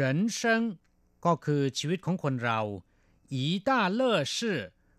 [0.38, 0.40] 生
[1.26, 2.60] ก็คือชีวิตของคนเรา
[3.34, 3.36] 一
[3.68, 4.02] 大乐
[4.36, 4.36] 事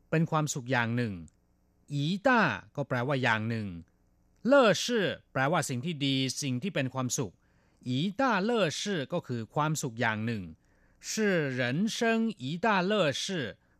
[0.09, 1.13] เป็นความสุขอย่างหนึ่ง
[1.93, 2.29] 一大
[2.75, 3.67] ก็แปลว่าอย่างหนึ่ง
[4.47, 4.85] เล่事
[5.31, 7.33] แปลว่าสิ่งที่ดี สิ่งที่เป็นความสุข
[7.89, 7.91] 一
[8.21, 8.81] 大乐事
[9.13, 10.43] ก็คือความสุขอย่างหนึ่ง
[11.07, 11.11] 是
[11.59, 11.61] 人
[11.95, 11.99] 生
[12.43, 13.25] 一大乐事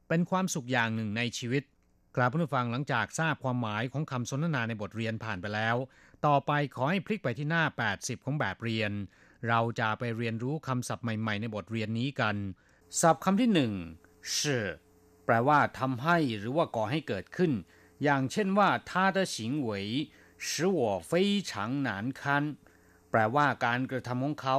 [0.08, 1.64] เป็นความสุขอย่างหนึ่งในชีวิต
[2.16, 5.76] กราบผู้ฟังหลังจากทราบความหมายของคำสนทนาในบทเรียนผ่านไปแล้ว
[6.26, 7.64] ต่อไปขอให้พลิกไปที่หน้า
[7.96, 8.92] 80 ของแบบเรียน
[9.48, 12.36] เราจะไปเรียนรู้คำศัพท์ใหม่ๆ ในบทเรียนนี้กัน
[13.02, 13.74] ศัพท์คำที่หนึ่ง
[14.36, 14.38] 是
[15.26, 17.52] แปลว่าทำให้หรือว่าก่อให้เกิดขึ้น
[18.04, 19.36] อย่างเช่นว่า他的行
[19.68, 19.70] 为
[20.46, 20.48] 使
[20.80, 21.12] 我非
[21.50, 21.52] 常
[21.88, 22.22] 难堪
[23.12, 24.58] แปลว่าการกระทำของเขา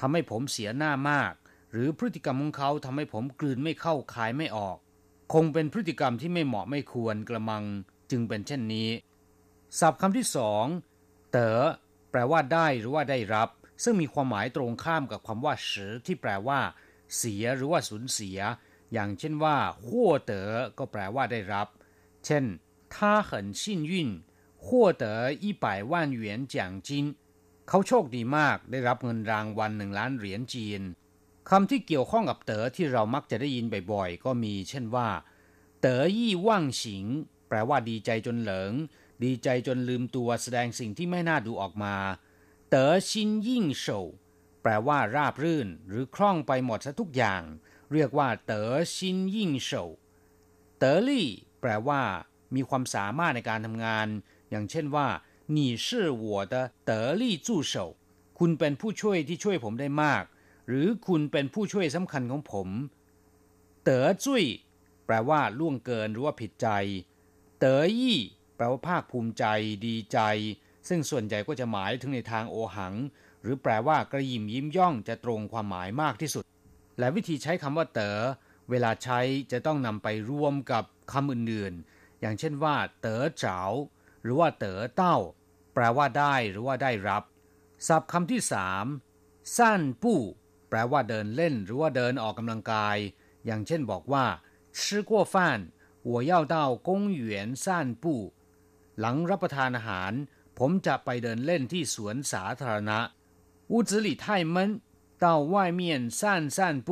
[0.00, 1.32] ทำให้ผมเสียหน้ามาก
[1.72, 4.76] หรือพฤติกรรมของเขาทำให้ผมกลืนไม่เข้าคายไม่ออก
[5.32, 7.64] คงเป็นพฤติกรรมที่ไม่เหมาะไม่ควรกระมัง
[8.10, 8.90] จึงเป็นเช่นนี้
[9.78, 10.64] ศัพท์คำที่สอง
[11.32, 11.60] เต๋อ
[12.10, 13.48] แปลว่าได้หรือว่าได้รับ
[13.82, 16.60] ซึ่งมีความหมายตรงข้ามกับคำว่าเสือที่แปลว่า
[17.16, 18.38] เสียหรือว่าสูญเสีย
[18.92, 21.68] อย่างเช่นว่าขั้วเต๋อก็แปลว่าได้รับ
[22.24, 22.44] เช่น
[22.94, 22.96] 他
[23.28, 23.92] 很幸运
[24.64, 24.66] 获
[25.02, 25.04] 得
[25.44, 26.90] 一百万元奖金
[27.69, 30.81] เขาโชคดีมากได้รับเงินรางวัลหนึ่งล้านเหรียญจีน
[31.49, 35.09] คำที่เกี่ยวข้องกับเต๋อที่เรามักจะได้ยินบ่อยๆ ก็มีเช่นว่า
[35.81, 37.05] เต๋อยี่ว่างฉิง
[37.47, 38.73] แปลว่าดีใจจนเหลิง
[39.23, 41.95] ดีใจจนลืมตัวแสดงสิ่งที่ไม่น่าดูออกมา
[42.69, 43.85] เต๋อชินยิ่งโฉ
[44.61, 47.41] แปลว่าราบรื่น หรือคล่องไปหมดซะทุกอย่าง
[47.93, 49.71] เรียกว่า เต๋อชินยิ่งโฉ
[50.77, 51.27] เต๋อลี่
[51.61, 52.01] แปลว่า
[52.55, 54.07] มีความสามารถในการทำงาน
[54.49, 55.07] อย่างเช่นว่า
[55.56, 56.54] 你是我的
[56.88, 57.74] 得力助手
[58.38, 60.24] คุณเป็นผู้ช่วยที่ช่วยผมได้มาก
[60.68, 62.68] หรือคุณเป็นผู้ช่วยสำคัญของผม
[63.84, 64.44] เต๋อจุ้ย
[65.06, 66.68] แปลว่าล่วงเกินหรือว่าผิดใจ
[67.58, 68.20] เต๋อยี่
[68.56, 69.44] แปลว่าภาคภูมิใจ
[69.86, 70.18] ดีใจ
[70.88, 72.94] ซึ่งส่วนใหญ่ก็จะหมายถึงในทางโอหัง
[73.42, 76.44] หรือแปลว่ากระยิมยิ้มย่องจะตรงความหมายมากที่สุด
[76.98, 78.18] และวิธีใช้คำว่าเต๋อ
[78.70, 79.20] เวลาใช้
[79.52, 83.58] จะต้องนำไปรวมกับคำอื่นๆ อย่างเช่นว่า เต๋อเจ๋า
[84.21, 85.17] หรือว่าเต๋อเต้า
[85.73, 87.23] แปลว่าได้หรือว่าได้รับ
[87.87, 88.85] ศัพท์คำที่สาม
[89.57, 90.21] สั้นปู้
[90.69, 92.97] แปลว่าเดินเล่น หรือว่าเดินออกกำลังกาย
[93.45, 94.25] อย่างเช่นบอกว่า
[94.77, 95.35] 吃过饭
[96.11, 96.55] 我要到
[96.87, 97.21] 公园
[97.63, 97.65] 散
[98.03, 98.05] 步
[98.99, 100.11] หลังรับประทานอาหาร
[100.59, 102.99] ผมจะไปเดินเล่นที่สวนสาธารณะ
[103.71, 104.25] 屋子里太
[104.55, 104.57] 闷
[105.23, 105.81] 到外面
[106.19, 106.21] 散
[106.57, 106.89] 散步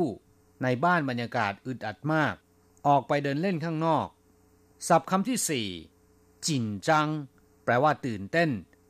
[0.62, 2.34] ในบ้านบรรยากาศอึดอัดมาก
[2.86, 4.06] ออกไปเดินเล่นข้างนอก
[4.88, 5.68] ศัพท์คำที่สี่
[6.47, 7.09] จินจัง
[7.63, 8.49] แปลว่าตื่นเต้น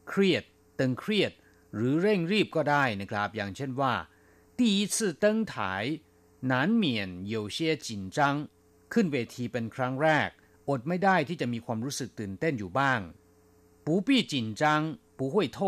[0.10, 0.44] เครียด
[0.80, 1.32] ตึงเครียด
[1.76, 3.94] หรือเร่งรีบก็ได้นะครับ อย่างเช่นว่า
[4.58, 5.54] 第一次登台
[6.52, 6.84] 难免
[7.34, 8.20] 有些紧张
[8.94, 10.30] ขึ้นเวทีเป็นครั้งแรก
[10.70, 13.00] อดไม่ได้ที่จะมีความรู้สึกตื่นเต้นอยู่บ้าง
[13.86, 14.64] 不必紧张
[15.18, 15.60] 不会痛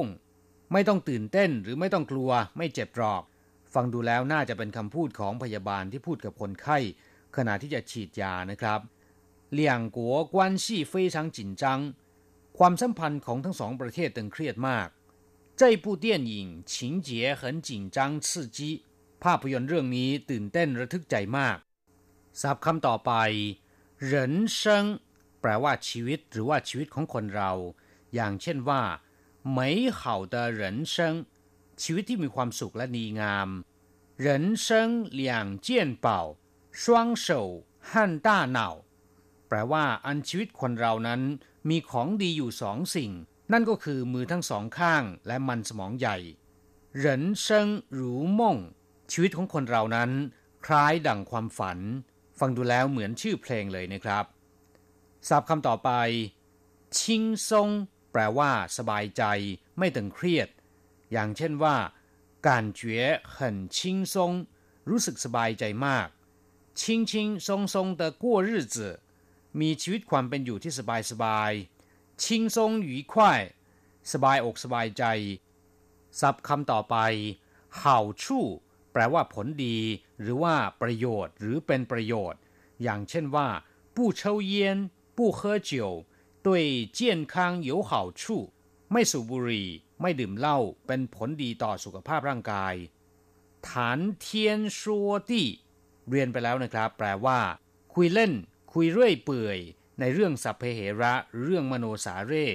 [0.71, 3.23] ไม่ต้องตื่นเต้นหรือไม่ต้องกลัวไม่เจ็บหรอก
[3.73, 6.77] ฟังดูแล้วน่าจะเป็นคำพูดของพยาบาลที่พูดกับคนไข้
[7.37, 8.79] ขณะที่จะฉีดยานะครับ
[9.49, 11.63] 两国关系非常紧张
[12.57, 14.87] ความสัมพันธ์ของทั้งสองประเทศตึงเครียดมาก
[15.59, 18.59] 这部电影情节很紧张刺激
[19.23, 21.57] ภาพยนตร์เรื่องนี้ตื่นเต้นระทึกใจมาก
[22.41, 23.11] ศัพท์คำต่อไป
[24.11, 24.13] 人
[24.59, 24.61] 生
[25.41, 27.51] แปลว่าชีวิตหรือว่าชีวิตของคนเรา
[28.15, 28.81] อย่างเช่นว่า
[29.57, 29.59] 美
[29.97, 29.99] 好
[30.33, 30.61] 的人
[30.93, 30.95] 生
[31.81, 33.49] ชีวิตที่มีความสุขและดีงาม
[34.25, 34.27] 人
[34.65, 34.65] 生
[35.21, 35.67] 两件
[36.05, 36.07] 宝
[36.71, 36.81] 双
[37.25, 37.27] 手
[37.87, 38.59] 和大脑
[39.47, 41.21] แปลว่าอันชีวิตคนเรานั้น
[41.69, 43.11] มีของดีอยู่สองสิ่ง
[43.51, 46.17] นั่นก็คือมือทั้งสองข้างและมันสมองใหญ่
[47.03, 47.05] 人
[47.43, 47.45] 生
[47.99, 48.01] 如
[48.39, 48.41] 梦
[49.11, 50.11] ชีวิตของคนเรานั้น
[50.65, 51.79] คล้ายดั่งความฝัน
[52.39, 54.25] ฟังดูแล้วเหมือนชื่อเพลงเลยนะครับ
[55.27, 55.89] ศัพท์คำต่อไป
[56.97, 57.69] ชิงซง
[58.11, 59.23] แปลว่า สบายใจ
[59.77, 60.49] ไม่ตึงเครียด
[61.11, 61.75] อย่างเช่นว่า
[62.47, 62.81] การ觉
[63.35, 63.37] 很
[63.75, 63.77] 轻
[64.13, 64.15] 松
[64.89, 66.07] รู้สึกสบายใจมาก
[66.79, 67.11] 轻轻
[67.45, 68.75] 松松的过日子
[69.59, 71.51] มีชีวิตความเป็นอยู่ที่สบายสบาย
[72.23, 73.41] ชิงซงหยีควาย
[74.11, 75.03] สบายอกสบายใจ
[76.19, 76.95] ศัพท์คำต่อไป
[77.77, 78.45] เห่าชู่
[78.91, 79.77] แปลว่าผลดี
[80.21, 82.39] หรือว่าประโยชน์ หรือเป็นประโยชน์
[82.83, 83.47] อย่างเช่นว่า
[83.95, 84.21] 不抽
[84.51, 84.53] 烟
[85.17, 85.71] 不喝酒
[86.45, 86.47] 对
[86.97, 86.99] 健
[87.31, 87.35] 康
[87.69, 88.23] 有好处
[88.91, 89.69] ไม่สูบบุหรี่
[90.01, 92.73] ไม่ดื่มเหล้าเป็นผลดีต่อสุขภาพร่างกาย
[93.67, 95.47] ฐานเทียนชัวตี้
[96.09, 97.39] เรียนไปแล้วนะครับ แปลว่า
[97.93, 98.31] คุยเล่น
[98.73, 99.59] คุยเรื่อยเปื่อย
[99.99, 102.45] ในเรื่องสัพเพเหระเรื่องมโนสาเร่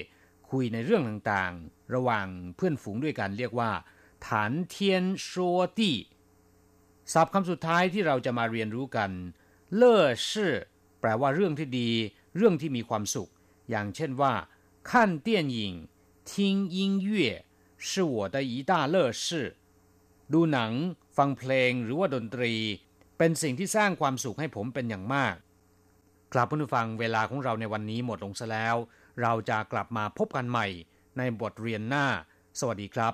[0.51, 3.71] คุยในเรื่องต่างๆ ระหว่างเพื่อนฝูงด้วยกันเรียกว่า
[4.27, 5.31] ฐานเทียนโช
[5.79, 5.97] ตี้
[7.13, 9.11] ศัพท์คำสุดท้ายที่เราจะมาเรียนรู้กัน
[9.75, 10.55] เล่อชื่อ
[11.01, 11.91] แปลว่าเรื่องที่ดี
[12.37, 13.31] เรื่องที่มีความสุข
[13.71, 14.35] อย่างเช่นว่า
[14.89, 14.91] 看
[15.27, 15.59] 电影
[16.31, 16.33] 听
[16.77, 17.11] 音乐
[17.89, 19.27] 是我的一大乐事
[20.33, 20.73] ดูหนัง
[21.17, 22.55] ฟังเพลงหรือว่าดนตรี
[23.19, 25.35] เป็นสิ่งที่สร้างความสุขให้ผมเป็นอย่างมาก
[26.34, 28.76] ครับผู้ฟังเวลาของเราในวันนี้หมดลงซะแล้ว
[29.22, 30.68] เราจะกลับมาพบกันใหม่
[31.18, 32.06] ในบทเรียนหน้า
[32.60, 33.14] สวัสดีครับ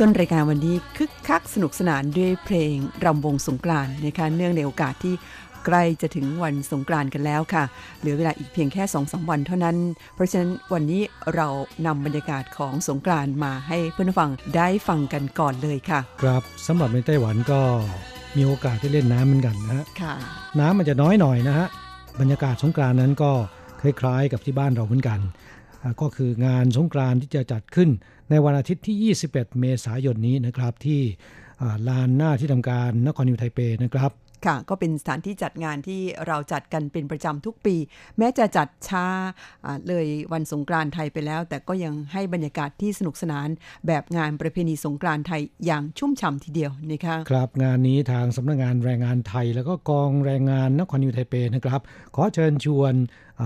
[0.00, 5.14] ต้นรายการวันนี้คึกคักสนุกสนานด้วยเพลงรำวงสงกรานต์นะคะเนื่องในโอกาสที่
[5.66, 7.64] ใกล้จะถึงวันสงกรานต์กันแล้วค่ะ
[8.00, 9.76] เหลือเวลาอีกเพียงแค่2อสวันเท่านั้น
[10.14, 11.02] เพราะฉะนั้นวันนี้
[11.34, 11.48] เรา
[11.86, 17.60] นำบรรยากาศของสงกรานต์มาให้เพื่อนฟังได้ฟังกันก่อนเลยค่ะ ครับสำหรับในไต้หวันก็
[18.36, 20.14] มีโอกาสได้เล่นน้ำเหมือนกันนะฮะค่ะ
[20.60, 21.66] น้ำมันจะน้อยหน่อยนะฮะ
[22.20, 23.30] บรรยากาศสงกรานต์นั้นก็
[23.80, 25.20] คล้ายๆ กับที่บ้านเราเหมือนกัน
[25.82, 27.88] อ่าก็คืองานสงกรานต์ที่จะจัดขึ้น
[28.30, 31.00] ในวันอาทิตย์ที่ 21 เมษายนนี้นะครับที่
[31.88, 34.10] ลานหน้าที่ทำการนครนิวยอร์กไทเปนะครับ
[34.46, 37.76] ค่ะ ก็เป็นสถานที่จัดงานที่เราจัดกันเป็นประจำทุกปี
[38.18, 39.06] แม้จะจัดช้า
[39.88, 43.48] เลยวันสงกรานต์ไทยไปแล้ว แต่ก็ยังให้บรรยากาศที่สนุกสนาน
[43.86, 51.80] แบบงานประเพณีสงกรานต์ไทยอย่างชุ่มฉ่ำทีเดียวนะคะครับงานนี้ทางสำนักงานแรงงานไทย แล้วก็กองแรงงานนครนิวยอร์กไทเปนะครับ
[52.14, 52.94] ขอเชิญชวน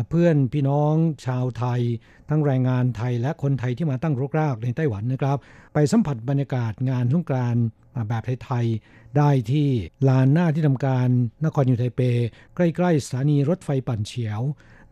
[0.08, 0.94] เพื่อนพี่น้อง
[1.26, 1.80] ชาวไทย
[2.28, 5.38] ทั้งแรงงานไทยและคนไทยที่มาตั้งรกรากในไต้หวันนะครับ
[5.74, 7.64] ไปสัมผัสบรรยากาศงานสงกรานต์
[8.08, 8.66] แบบไทย
[9.16, 9.68] ได้ที่
[10.08, 11.08] ลานหน้าที่ทำการ
[11.44, 12.00] นครยูไทเป
[12.54, 14.40] ใกล้ ๆสถานีรถไฟปั่นเฉียว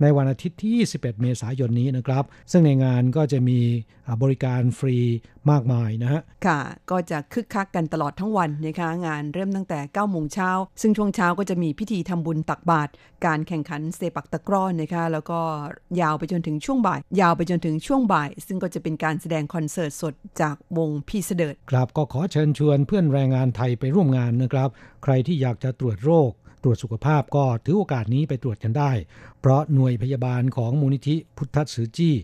[0.02, 3.58] ในวันอาทิตย์ที่ 21 เมษายนนี้นะครับ ซึ่งในงานก็จะมี
[4.06, 4.96] อ่าบริการฟรี
[5.50, 6.60] มากมายนะฮะ ค่ะ
[6.90, 12.90] ก็จะคึกคักกันตลอดทั้งวันนะคะ งานเริ่มตั้งแต่ 9 โมงเช้า ซึ่งช่วงเช้าก็จะมีพิธีทำบุญตักบาตร
[13.26, 15.40] การแข่งขันเซปักตะกร้อนะคะ แล้วก็
[16.00, 24.68] ยาวไปจนถึงช่วงบ่าย ยาวไปจนถึงช่วงบ่าย ซึ่งก็จะเป็นการแสดงคอนเสิร์ตสดจากวงพี่เสดิร์ดครับ ก็ขอเชิญชวนเพื่อนแรงงานไทยไปร่วมงานนะครับ
[25.04, 26.30] ใครที่อยากจะตรวจโรค
[26.62, 28.92] ตรวจสุขภาพก็ถือโอกาสนี้ไปตรวจกันได้
[29.40, 32.14] เพราะหน่วยพยาบาลของมูลนิธิพุทธสือจี้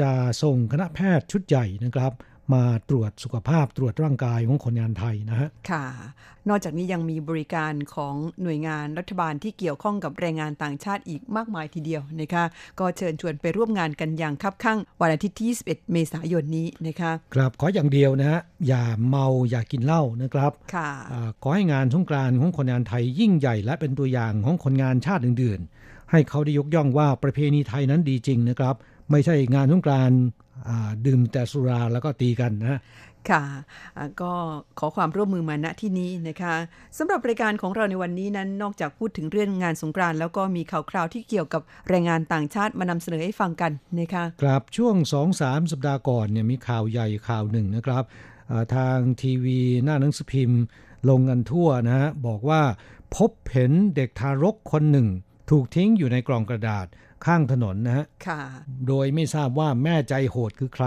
[0.00, 0.10] จะ
[0.42, 2.12] ส่งคณะแพทย์ชุดใหญ่นะครับ
[2.52, 5.84] มาตรวจสุขภาพตรวจร่างกายของคนงานไทยนะฮะ ค่ะ
[6.48, 12.44] นอกจากนี้ยังมีบริการของหน่วยงานรัฐบาลที่เกี่ยวข้องกับแรงงานต่างชาติอีกมากมายทีเดียวนะคะ
[12.80, 28.74] ก็เชิญชวนไปร่วมงานกันอย่างคับข้างวันอาทิตย์ที่ 21 เมษายนนี้นะคะ ครับ ขออย่างเดียวนะฮะ อย่าเมาอย่ากินเหล้านะครับ ค่ะอาขอให้งานสงกรานต์ของคนงานไทยยิ่งใหญ่และเป็นตัวอย่างของคนงานชาติอื่น ๆ ให้เขาได้ยกย่องว่าประเพณีไทยนั้นดีจริงนะครับ
[29.10, 30.43] ไม่ใช่งานสงกรานต์อ่า
[31.06, 32.80] ดื่มแต่สุราแล้วก็ตีกันนะฮะ
[33.30, 33.42] ค่ะ
[33.96, 34.32] อ่าก็
[34.78, 36.54] ขอความร่วมมือมาณที่นี้นะคะ
[36.98, 44.96] สำหรับรายการของเราในวันนี้นั้นนอกจากพูดถึงเรื่องงานสงกรานต์แล้วก็มีข่าวคราวที่เกี่ยวกับแรงงานต่างชาติมานำเสนอให้ฟังกันนะคะครับช่วง
[45.34, 48.04] 2-3สัปดาห์ก่อนเนี่ยมีข่าวใหญ่ข่าวหนึ่งนะครับ
[48.50, 50.60] อ่าทางทีวีหน้าหนังสือพิมพ์
[51.08, 52.62] ลงกันทั่วนะฮะบอกว่า
[53.16, 55.08] พบเห็นเด็กทารกคนหนึ่ง
[55.50, 56.86] ถูกทิ้งอยู่ในกล่องกระดาษ
[57.26, 58.40] ข้างถนนนะฮะค่ะ
[58.88, 60.86] โดยไม่ทราบว่าแม่ใจโหดคือใคร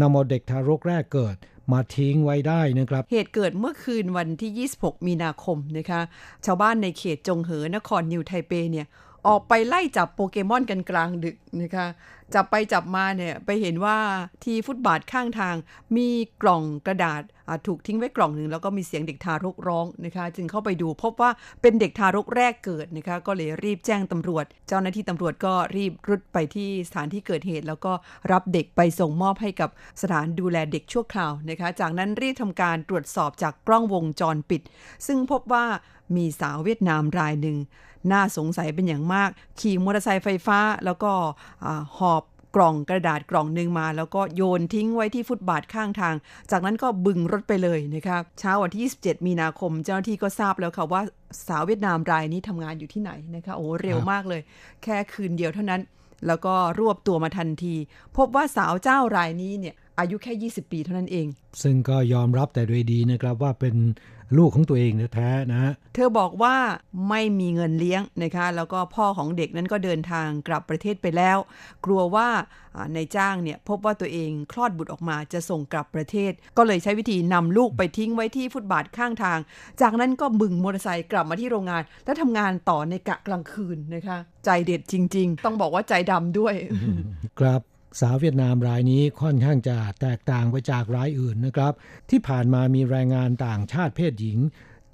[0.00, 1.36] นำเอาเด็กทารกแรกเกิด
[1.72, 6.00] มาทิ้งไว้ได้นะครับ เหตุเกิดเมื่อคืนวันที่ 26 มีนาคมนะคะ
[6.46, 8.86] ชาวบ้านในเขตจงเหอนครนิวไทเปเนี่ย
[9.28, 11.86] ออกไปไล่จับโปเกมอนกันกลางดึกนะคะ
[12.34, 13.98] จับไปจับมาเนี่ยไปเห็นว่า
[14.44, 15.56] ที่ฟุตบาทข้างทาง
[15.96, 16.08] มี
[16.42, 17.22] กล่องกระดาษ
[17.66, 21.30] ถูกทิ้งไว้กล่องหนึ่งแล้วก็มีเสียงเด็กทารกร้องนะคะ จึงเข้าไปดูพบว่า
[21.62, 27.92] เป็นเด็กทารกแรกเกิดนะคะก็เลยรีบแจ้งตำรวจ เจ้าหน้าที่ตำรวจก็รีบรุดไปที่สถานที่เกิดเหตุ แล้วก็
[28.32, 29.70] รับเด็กไปส่งมอบให้กับ
[30.02, 34.62] สถานดูแลเด็กชั่วคราวนะคะ จากนั้นรีบทำการตรวจสอบจากกล้องวงจรปิด
[35.06, 35.64] ซึ่งพบว่า
[36.16, 37.56] มีสาวเวียดนามรายหนึ่ง
[38.12, 39.30] น่าสงสัยเป็นอย่างมาก
[39.60, 41.12] ขี่มอเตอร์ไซค์ไฟฟ้าแล้วก็
[41.98, 42.24] หอบ
[42.56, 46.14] กล่องกระดาษกล่องหนึ่งมา แล้วก็โยนทิ้งไว้ที่ฟุตบาทข้างทาง
[46.50, 51.02] จากนั้นก็บึงรถไปเลยนะคะเช้าวันที่ 27 มีนาคม เจ้าหน้าที่ก็ทราบแล้วค่ะว่า
[51.48, 54.40] สาวเวียดนามรายนี้ทำงานอยู่ที่ไหนนะคะโอ้เร็วมากเลย
[54.82, 55.80] แค่คืนเดียวเท่านั้น
[56.26, 57.74] แล้วก็รวบตัวมาทันที
[58.16, 61.26] พบว่าสาวเจ้ารายนี้เนี่ยอายุแค่ 20 ปีเท่านั้นเอง
[61.62, 63.76] ซึ่งก็ยอมรับแต่โดยดีนะครับว่าเป็น
[64.36, 66.56] ลูกของตัวเองแท้ๆนะฮะเธอบอกว่า
[67.08, 71.38] ไม่มีเงินเลี้ยงนะคะ แล้วก็พ่อของเด็กนั้นก็เดินทางกลับประเทศไปแล้ว
[71.84, 72.28] กลัวว่า
[72.94, 79.38] ในจ้างเนี่ยพบว่าตัวเองคลอดบุตรออกมาจะส่งกลับประเทศ ก็เลยใช้วิธีนำลูกไปทิ้งไว้ที่ฟุตบาทข้างทาง
[79.80, 86.54] จากนั้นก็บึงมอเตอร์ไซค์กลับมาที่โรงงาน และทำงานต่อในกะกลางคืนนะคะ ใจเด็ดจริง ๆ ต้องบอกว่าใจดำด้วย
[87.40, 87.60] ครับ
[88.00, 91.72] สาวเวียดนามรายนี้ค่อนข้างจะแตกต่างไปจากรายอื่นนะครับ
[92.10, 94.38] ที่ผ่านมามีแรงงานต่างชาติเพศหญิง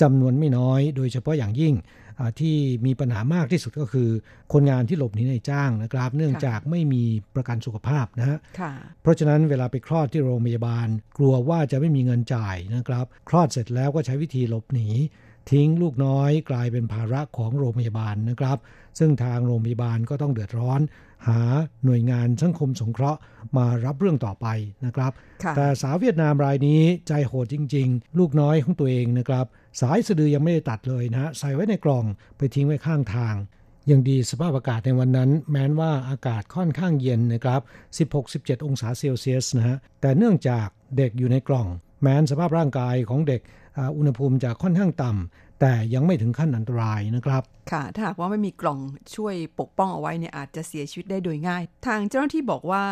[0.03, 1.75] จำนวนไม่น้อย โดยเฉพาะอย่างยิ่ง
[2.41, 4.09] ที่มีปัญหามากที่สุดก็คือ
[4.53, 8.39] คนงานที่หลบหนีในจ้างนะครับ เนื่องจากไม่มีประกันสุขภาพนะฮะ
[9.03, 10.87] เพราะฉะนั้นเวลาไปคลอดที่โรงพยาบาล
[11.19, 14.89] กลัวว่าจะไม่มีเงินจ่ายนะครับ คลอดเสร็จแล้วก็ใช้วิธีหลบหนี
[15.51, 18.59] ทิ้งลูกน้อยกลายเป็นภาระของโรงพยาบาลนะครับ
[18.99, 20.81] ซึ่งทางโรงพยาบาลก็ต้องเดือดร้อน
[21.29, 21.41] หา
[21.85, 23.21] หน่วยงานสังคมสงเคราะห์
[23.57, 24.47] มารับเรื่องต่อไป
[24.87, 25.13] นะครับ
[25.57, 29.47] แต่สาวเวียดนามรายนี้ใจโหดจริง ๆ ลูกน้อยของตัวเองนะครับ
[29.81, 32.05] สายสะดือยังไม่ได้ตัดเลยนะใส่ไว้ในกล่อง
[32.37, 33.35] ไปทิ้งไว้ข้างทาง
[33.91, 37.61] ยังดีสภาพอากาศในวันนั้น แม้นว่าอากาศค่อนข้างเย็นนะครับ
[38.13, 40.67] 16-17 องศาเซลเซียสนะฮะ แต่เนื่องจาก
[40.97, 41.69] เด็กอยู่ในกล่อง
[42.03, 43.41] แม้นสภาพร่างกายของเด็ก
[43.97, 47.43] อุณหภูมิจะค่อนข้างต่ำแต่ยังไม่ถึงขั้นอันตรายนะครับ
[47.73, 48.81] ค่ะถ้าหากว่าไม่มีกล่อง
[49.15, 52.85] ช่วยปกป้องเอาไว้เนี่ยอาจจะเสียชีวิตได้โดยง่าย ทางเจ้าหน้าที่บอกว่า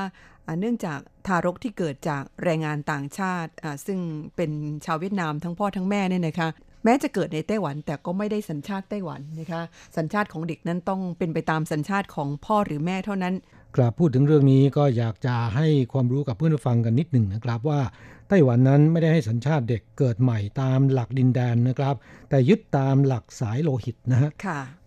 [0.61, 3.53] เนื่องจากทารกที่เกิดจากแรงงานต่างชาติ
[3.87, 3.99] ซึ่ง
[4.37, 4.51] เป็น
[4.85, 6.49] ชาวเวียดนามทั้งพ่อทั้งแม่เนี่ยนะคะ
[6.85, 9.63] แม้จะเกิดในไต้หวันแต่ก็ไม่ได้สัญชาติไต้หวันนะคะ
[9.97, 13.35] สัญชาติของเด็กนั้นต้องเป็นไปตามสัญชาติของพ่อหรือแม่เท่านั้น
[13.77, 17.81] กลับพูดถึงเรื่องนี้ก็อยากจะให้ความรู้กับเพื่อนผู้ฟังกันนิดหนึ่งนะครับว่า
[18.29, 21.95] ไต้หวันนั้นไม่ได้ให้สัญชาติเด็กเกิดใหม่ตามหลักดินแดนนะครับ
[22.31, 24.31] แต่ยึดตามหลักสายโลหิตนะฮะ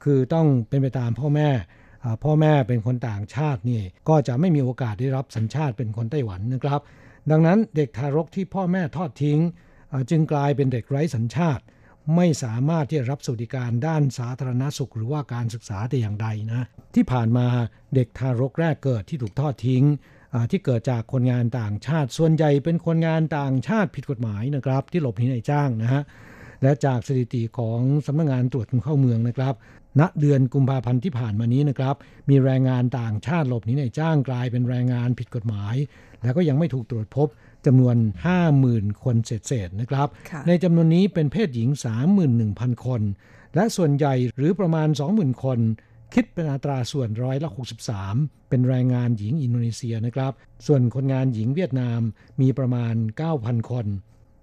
[0.03, 1.49] คือต้องเป็นไปตามพ่อแม่
[2.23, 6.79] พ่อแม่เป็นคนต่างชาตินี่ก็จะไม่มีโอกาสได้รับสัญชาติเป็นคนไต้หวันนะครับ
[7.31, 9.39] ดังนั้นเด็กทารกที่พ่อแม่ทอดทิ้ง
[10.09, 11.63] จึงกลายเป็นเด็กไร้สัญชาติ
[12.15, 17.47] ไม่สามารถที่จะรับสวัสดิการด้านสาธารณสุขหรือว่าการศึกษาแต่อย่างใดนะ ที่ผ่านมา
[17.95, 19.83] เด็กทารกแรกเกิดที่ถูกทอดทิ้ง
[20.51, 26.03] ที่เกิดจากคนงานต่างชาติ ส่วนใหญ่เป็นคนงานต่างชาติผิดกฎหมายนะครับ ที่หลบหนีในจ้างนะฮะ
[26.61, 29.53] และจากสถิติของสำนักงงานตรวจคนเข้าเมืองนะครับ
[29.99, 31.95] ณ เดือนกุมภาพันธ์ที่ผ่านมานี้นะครับ
[32.29, 35.75] มีแรงงานต่างชาติหลบหนีในจ้างกลายเป็นแรงงานผิดกฎหมาย
[36.23, 37.27] แล้วก็ยังไม่ถูกตรวจพบ
[37.65, 37.95] จำนวน
[38.49, 40.07] 50,000 คนเศษๆนะครับ
[40.47, 41.69] ในจำนวนนี้เป็นเพศหญิง
[42.27, 43.01] 31,000 คน
[43.55, 45.59] และส่วนใหญ่หรือประมาณ 20,000 คน
[46.13, 47.49] คิดเป็นอัตราส่วนร้อยละ
[47.99, 50.31] 63 เป็นแรงงานหญิงอินโดนีเซียนะครับ
[50.67, 51.99] ส่วนคนงานหญิงเวียดนาม
[52.41, 52.95] มีประมาณ
[53.33, 53.85] 9,000 คน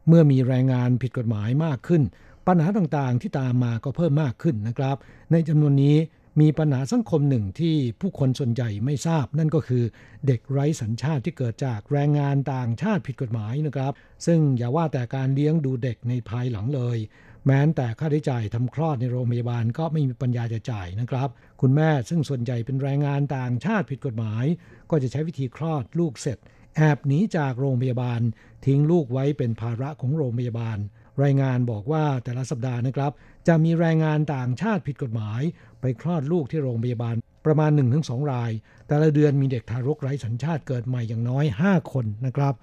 [0.08, 2.02] เมื่อมีแรงงานผิดกฎหมายมากขึ้น
[2.46, 4.96] ปัญหาต่างๆที่ตามมาก็เพิ่มมากขึ้นนะครับ
[5.32, 5.96] ในจำนวนนี้
[6.40, 9.84] มีปัญหาสังคมหนึ่งที่ผู้คนส่วนใหญ่ไม่ทราบ นั่นก็คือ
[10.26, 13.92] เด็กไร้สัญชาติที่เกิดจากแรงงานต่างชาติผิดกฎหมายนะครับ
[14.26, 16.98] ซึ่งอย่าว่าแต่การเลี้ยงดูเด็กในภายหลังเลย
[17.46, 21.28] แม้แต่ค่าใช้จ่ายทำคลอดในโรงพยาบาลก็ไม่มีปัญญาจะจ่ายนะครับ
[21.60, 24.44] คุณแม่ซึ่งส่วนใหญ่เป็นแรงงานต่างชาติผิดกฎหมาย
[24.90, 26.38] ก็จะใช้วิธีคลอดลูกเสร็จ
[26.76, 28.20] แอบหนีจากโรงพยาบาล
[28.66, 30.78] ทิ้งลูกไว้เป็นภาระของโรงพยาบาล
[31.22, 33.12] รายงานบอกว่าแต่ละสัปดาห์นะครับ
[33.48, 35.42] จะมีแรงงานต่างชาติผิดกฎหมาย
[35.80, 37.14] ไปคลอดลูกที่โรงพยาบาล
[37.46, 37.70] ประมาณ
[38.00, 38.50] 1-2 ราย
[38.86, 42.54] แต่ละเดือนมีเด็กทารกไร้สัญชาติเกิดใหม่อย่างน้อย 5 คนนะครับ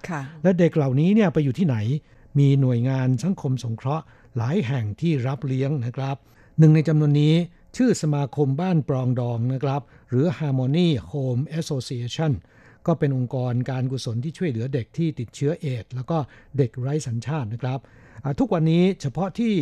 [0.42, 1.76] และเด็กเหล่านี้เนี่ยไปอยู่ที่ไหน
[2.38, 4.04] มีหน่วยงานสังคมสงเคราะห์
[4.36, 6.16] หลายแห่งที่รับเลี้ยงนะครับ
[6.58, 7.34] หนึ่งในจำนวนนี้
[7.76, 12.32] ชื่อสมาคมบ้านปรองดองนะครับ หรือ Harmony Home Association
[12.86, 16.18] ก็เป็นองค์กรการกุศลที่ช่วยเหลือเด็กที่ติดเชื้อเอดแล้วก็
[16.58, 17.78] เด็กไร้สัญชาตินะครับ
[18.38, 19.54] ทุกวันนี้เฉพาะที่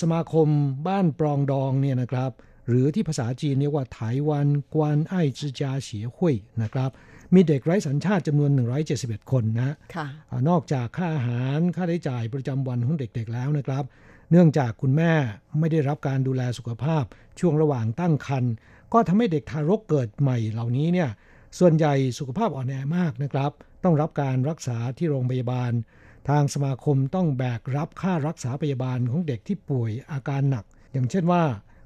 [0.00, 0.48] สมาคม
[0.88, 2.30] บ้านปรองดองเนี่ยนะครับ
[2.68, 6.90] หรือที่ภาษาจีนเรียกว่าไต้หวันกวนไอจืจาเฉียหุยนะครับ
[7.34, 8.50] มีเด็กไร้สัญชาติจำนวน
[8.90, 10.06] 171 คนนะะ
[10.48, 13.84] นอกจากค่าอาหารค่าใช้จ่ายประจำวันของเด็กๆแล้วนะครับ
[14.30, 15.12] เนื่องจากคุณแม่
[15.58, 17.04] ไม่ได้รับการดูแลสุขภาพ
[17.40, 18.52] ช่วงระหว่างตั้งครรภ์
[18.92, 21.10] ก็ทำให้เด็กทารกเกิดใหม่เหล่านี้เนี่ย
[21.58, 23.50] ส่วนใหญ่สุขภาพอ่อนแอมากนะครับ
[23.84, 25.72] ต้องรับการรักษาที่โรงพยาบาล
[26.28, 31.42] ทางสมาคมต้องแบกรับค่ารักษาพยาบาลของเด็กที่ป่วยอาการหนัก อย่างเช่นว่า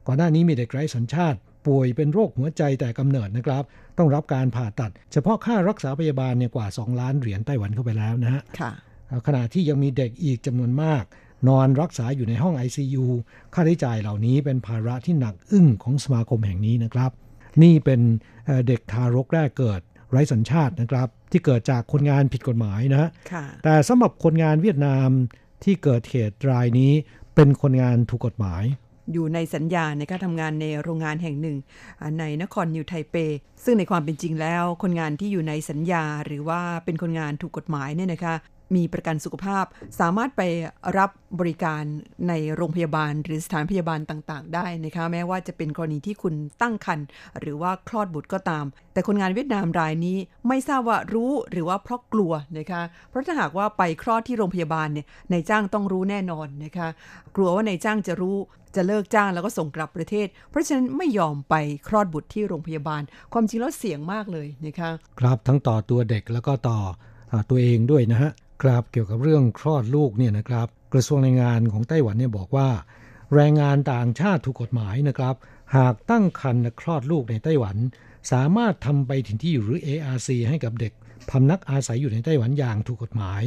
[0.06, 3.64] ก่อนหน้านี้มีเด็กไร้สัญชาติ ป่วยเป็นโรคหัวใจแต่กำเนิดนะครับ
[3.98, 8.42] ต้องรับการผ่าตัด เฉพาะค่ารักษาพยาบาลเนี่ยกว่า 2 ล้านเหรียญไต้หวันเข้าไปแล้วนะฮะ
[9.26, 11.04] ขณะที่ยังมีเด็กอีกจำนวนมาก
[11.48, 13.04] นอนรักษาอยู่ในห้อง ICU
[13.54, 17.10] ค่าใช้จ่ายเหล่านี้เป็นภาระที่หนักอึ้งของสมาคมแห่งนี้นะครับ
[17.62, 18.00] นี่เป็น
[18.66, 19.80] เด็กทารกแรกเกิด
[20.10, 23.10] ไร้สัญชาตินะครับ ที่เกิดจากคนงานผิดกฎหมายนะ
[23.64, 25.08] แต่สำหรับคนงานเวียดนาม
[25.64, 26.92] ที่เกิดเหตุรายนี้
[27.34, 28.62] เป็นคนงานถูกกฎหมาย
[29.12, 31.56] อยู่ในสัญญาในการทำงานในโรงงานแห่งหนึ่ง
[32.18, 33.14] ในนครนิวไทเป
[33.64, 38.34] ซึ่งในความเป็นจริงแล้ว คนงานที่อยู่ในสัญญาหรือว่าเป็นคนงานถูกกฎหมายเนี่ยนะคะ
[38.76, 39.64] มีประกันสุขภาพ
[40.00, 40.42] สามารถไป
[40.98, 41.10] รับ
[41.40, 41.82] บริการ
[42.28, 47.06] ในโรงพยาบาล หรือสถานพยาบาลต่างๆ ได้นะคะแม้ว่าจะเป็นกรณีที่คุณตั้งครรภ์
[47.40, 50.16] หรือว่าคลอดบุตรก็ตาม แต่คนงานเวียดนามรายนี้
[50.48, 56.88] ไม่ทราบว่ารู้หรือว่าเพราะกลัวนะคะเพราะถ้าหากว่าไปคลอดที่โรงพยาบาลเนี่ยนายจ้างต้องรู้แน่นอนนะคะ
[57.36, 58.36] กลัวว่านายจ้างจะรู้
[58.76, 61.54] จะเลิกจ้างแล้วก็ส่งกลับประเทศ เพราะฉะนั้นไม่ยอมไป
[61.88, 63.02] คลอดบุตรที่โรงพยาบาล
[63.32, 64.90] ความจริงแล้วเสี่ยงมากเลยนะคะ
[65.20, 66.78] ครับทั้งต่อตัวเด็กแล้วก็ต่อ
[67.32, 68.30] อตัวเองด้วยนะฮะ
[68.62, 72.68] ครับเกี่ยวกับเรื่องคลอดลูกเนี่ยนะครับ กระทรวงแรงงานของไต้หวันเนี่ยบอกว่า
[73.34, 75.34] แรงงานต่างชาติถูกกฎหมายนะครับ
[75.76, 77.76] หากตั้งครรภ์และคลอดลูกในไต้หวัน
[78.32, 80.92] สามารถทำไปถึงที่อยู่หรือ ARC ให้กับเด็ก
[81.30, 83.42] พำนักอาศัยอยู่ในไต้หวันอย่างถูกกฎหมาย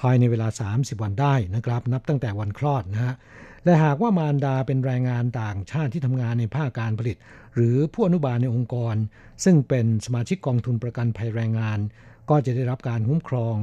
[0.00, 3.14] ภายในเวลา 30 วันได้นะครับ นับตั้งแต่วันคลอดนะฮะ
[3.64, 7.16] และหากว่ามารดาเป็นแรงงานต่างชาติที่ทำงานในภาคการผลิต
[7.54, 8.94] หรือผู้อนุบาลในองค์กร
[9.44, 11.78] ซึ่งเป็นสมาชิกกองทุนประกันภัยแรงงาน
[12.30, 13.56] ก็จะได้รับการคุ้มครอง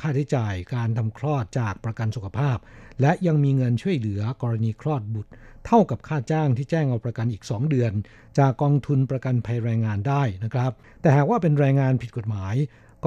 [0.00, 2.58] ค่าใช้จ่ายการทำคลอดจากประกันสุขภาพ
[3.00, 5.30] และยังมีเงินช่วยเหลือกรณีคลอดบุตร
[5.66, 7.92] เท่ากับค่าจ้างที่แจ้งเอาประกันอีก 2 เดือน
[8.38, 12.54] จากกองทุนประกันภัยแรงงานได้นะครับ แต่หากว่าเป็นแรงงานผิดกฎหมาย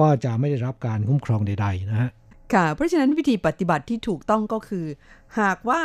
[0.00, 2.10] ก็จะไม่ได้รับการคุ้มครองใดๆนะฮะ
[2.54, 4.86] ค่ะเพราะฉะนั้นวิธีปฏิบัติที่ถูกต้องก็คือ
[5.40, 5.82] หากว่า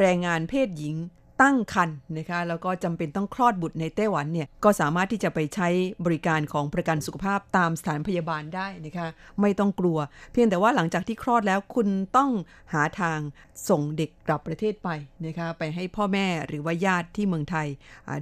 [0.00, 0.94] แรงงานเพศหญิง
[1.42, 5.68] ตั้งครรภ์นะคะแล้วก็จำเป็นต้องคลอดบุตรในไต้หวันเนี่ยก็สามารถที่จะไปใช้
[6.04, 9.08] บริการของประกันสุขภาพตามสถานพยาบาลได้นะคะ
[9.40, 9.98] ไม่ต้องกลัว
[10.32, 12.30] เพียงแต่ว่าหลังจากที่คลอดแล้วคุณต้อง
[12.72, 13.18] หาทาง
[13.68, 14.88] ส่งเด็กกลับประเทศไป
[15.26, 17.66] นะคะไปให้พ่อแม่หรือว่าญาติที่เมืองไทย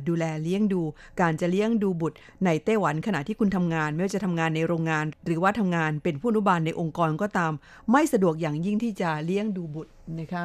[0.08, 0.82] ดูแลเลี้ยงดู
[1.20, 7.52] การจะเลี้ยงดูบุตรในไต้หวันขณะที่คุณทำงาน ไม่ว่าจะทำงานในโรงงาน หรือว่าทำงานเป็นผู้อนุบาลในองค์กรก็ตาม
[7.92, 10.44] ไม่สะดวกอย่างยิ่งที่จะเลี้ยงดูบุตรนะคะ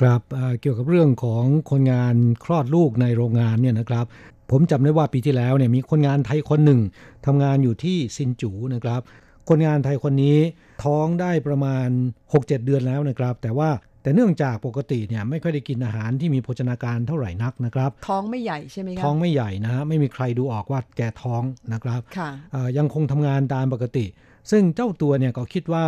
[0.00, 0.20] ครับ
[0.60, 4.04] เกี่ยวกับเรื่องของคนงานคลอดลูกในโรงงานเนี่ยนะครับ
[4.50, 6.80] ผมจำได้ว่าปีที่แล้วเนี่ยมีคนงานไทยคนหนึ่ง
[7.26, 9.00] ทำงานอยู่ที่ซินจูนะครับ
[9.48, 10.38] คนงานไทยคนนี้
[10.84, 11.88] ท้องได้ประมาณ
[12.26, 13.70] 6-7 เดือนแล้วนะครับ แต่ว่า
[14.02, 21.42] แต่เนื่องจากปกติเนี่ยไม่ค่อยได้กินอาหารที่มีโภชนาการเท่าไหร่นักนะครับ ท้องไม่ใหญ่ใช่ไหมครับท้องไม่ใหญ่นะฮะไม่มีใครดูออกว่าแกท้อง
[21.72, 22.00] นะครับ
[22.78, 24.06] ยังคงทำงานตามปกติ
[24.50, 25.86] ซึ่งเจ้าตัวเนี่ยก็คิดว่า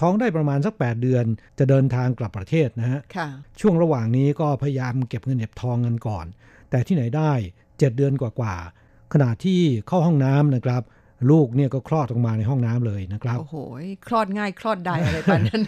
[0.00, 1.24] ท้องได้ประมาณสัก 8 เดือน
[1.58, 3.00] จะเดินทางกลับประเทศนะฮะ
[3.60, 6.26] ช่วงระหว่างนี้ก็พยายามเก็บเงินเก็บทองกันก่อน
[6.70, 10.82] แต่ที่ไหนได้ 7 เดือนกว่าๆขณะที่เข้าห้องน้ำนะครับ
[11.30, 13.56] ลูกเนี่ยก็คลอดออกมาในห้องน้ำเลยนะครับโอ้โห
[14.08, 15.62] คลอดง่ายคลอดได้อะไรแบบนั้น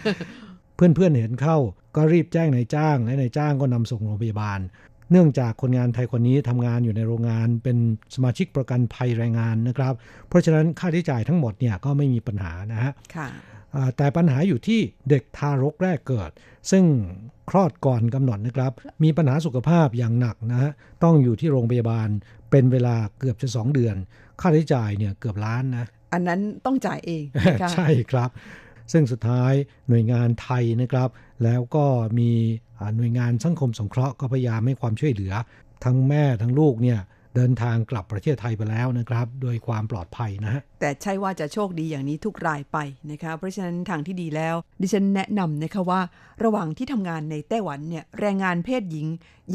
[0.75, 1.57] เพื่อนๆเห็นเข้า
[1.95, 4.59] ก็รีบแจ้งนายจ้างและนายจ้างก็นำส่งโรงพยาบาล
[5.11, 7.77] เนื่องจากคนงานไทยคนนี้ทำงานอยู่ในโรงงานเป็น
[8.15, 9.93] สมาชิกประกันภัยแรงงานนะครับ
[10.27, 12.93] เพราะฉะนั้นค่าใช้จ่ายทั้งหมดเนี่ยก็ไม่มีปัญหานะฮะ
[13.97, 14.79] แต่ปัญหาอยู่ที่
[15.09, 16.31] เด็กทารกแรกเกิด
[16.71, 16.83] ซึ่ง
[17.49, 18.71] คลอดก่อนกำหนดนะครับ
[19.03, 20.71] มีปัญหาสุขภาพอย่างหนักนะฮะ
[21.03, 22.07] ต้องอยู่ที่โรงพยาบาล
[22.51, 23.95] เป็นเวลาเกือบจะสองเดือน
[24.41, 27.23] ค่าใช้จ่ายเนี่ยเกือบล้านนะ อันนั้นต้องจ่ายเอง
[27.73, 28.29] ใช่ครับ
[28.91, 29.53] ซึ่งสุดท้าย
[29.87, 31.09] หน่วยงานไทยนะครับ
[31.43, 31.85] แล้วก็
[32.19, 32.31] มี
[32.97, 35.33] หน่วยงานสังคมสงเคราะห์ก็พยายามให้ความช่วยเหลือ
[35.83, 36.99] ทั้งแม่ทั้งลูกเนี่ย
[37.35, 42.77] เดินทางกลับประเทศไทยไปแล้วนะครับ โดยความปลอดภัยนะฮะแต่ใช่ว่าจะโชคดีอย่างนี้ทุกรายไป
[43.11, 46.01] นะคะเพราะฉะนั้นทางที่ดีแล้ว ดิฉันแนะนำนะคะว่า
[46.43, 49.07] ระหว่างที่ทำงานในไต้หวันเนี่ยแรงงานเพศหญิง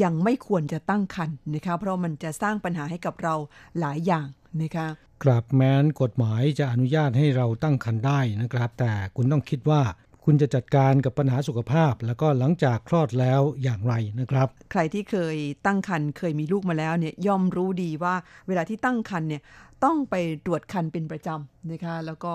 [0.03, 3.35] ยังไม่ควรจะตั้งครรภ์นะคะเพราะมันจะสร้างปัญหาให้กับเรา
[3.79, 4.27] หลายอย่าง
[4.61, 4.87] นะคะ
[5.23, 9.81] กลับแม้นกฎหมายจะอนุญาตให้เราตั้งครรภ์ได้นะครับ แต่คุณต้องคิดว่า
[10.25, 18.15] คุณจะจัดการกับปัญหาสุขภาพ แล้วก็หลังจากคลอดแล้วอย่างไรนะครับ ใครที่เคยตั้งครรภ์เคยมีลูกมาแล้วเนี่ยย่อมรู้ดีว่า
[18.47, 19.41] เวลาที่ตั้งครรภ์เนี่ย
[19.83, 20.15] ต้องไป
[20.45, 22.33] ตรวจคันเป็นประจำนะคะแล้วก็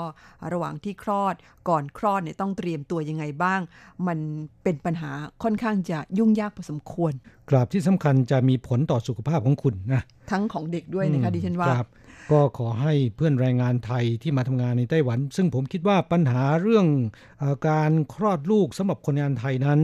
[0.52, 1.34] ระหว่างที่คลอด
[1.68, 3.60] ก่อนคลอดเนี่ยต้องเตรียมตัวยังไงบ้าง
[4.06, 4.18] มัน
[4.62, 5.10] เป็นปัญหา
[5.42, 7.12] ค่อนข้างจะยุ่งยากพอสมควร
[7.50, 11.68] กราบที่สำคัญจะมีผลต่อสุขภาพของคุณนะทั้งของเด็กด้วยนะคะดิฉันว่า
[12.32, 16.86] ก็ขอให้เพื่อนแรงงานไทยที่มาทำงานในไต้หวัน ซึ่งผมคิดว่าปัญหาเรื่อง
[17.42, 19.80] อการคลอดลูกสำหรับคนงานไทยนั้น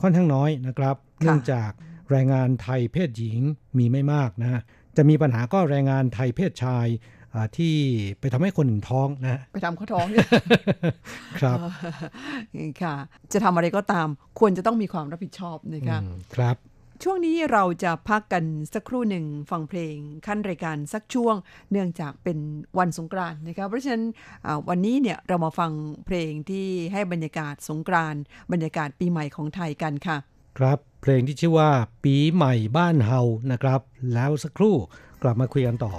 [0.00, 1.70] ค่อนข้างน้อยนะครับ เนื่องจาก
[2.10, 3.38] แรงงานไทยเพศหญิง
[3.78, 4.60] มีไม่มากนะ
[4.96, 6.86] จะมีปัญหาก็แรงงานไทยเพศชาย
[7.56, 7.74] ที่
[8.20, 10.06] ไปทำให้คนหนึ่งท้องนะ ไปทำเขาท้อง
[11.38, 11.58] ครับ
[12.82, 12.94] ค่ะ
[13.32, 14.08] จะทำอะไรก็ตาม
[14.38, 15.98] ควรจะต้องมีความรับผิดชอบนะคะ
[16.34, 16.56] ครับ
[17.02, 18.44] ช่วงนี้เราจะพักกัน
[18.74, 21.34] สักครู่หนึ่งฟังเพลงขั้นรายการสักช่วง
[21.70, 22.38] เนื่องจากเป็น
[22.78, 24.04] วันสงกรานต์นะครับเพราะฉะนั้น
[24.68, 25.72] วันนี้เนี่ยเรามาฟัง
[26.06, 28.20] เพลงที่ให้บรรยากาศสงกรานต์
[28.52, 30.16] บรรยากาศปีใหม่ของไทยกันค่ะ
[30.58, 31.70] ครับเพลงที่ชื่อว่า
[32.04, 33.20] ปีใหม่บ้านเฮา
[33.52, 33.80] นะครับ
[34.14, 34.76] แล้วสักครู่
[35.22, 35.94] กลับมาคุยกันต่อ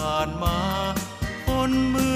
[0.00, 0.58] ผ่านมา
[1.46, 2.09] คนมือ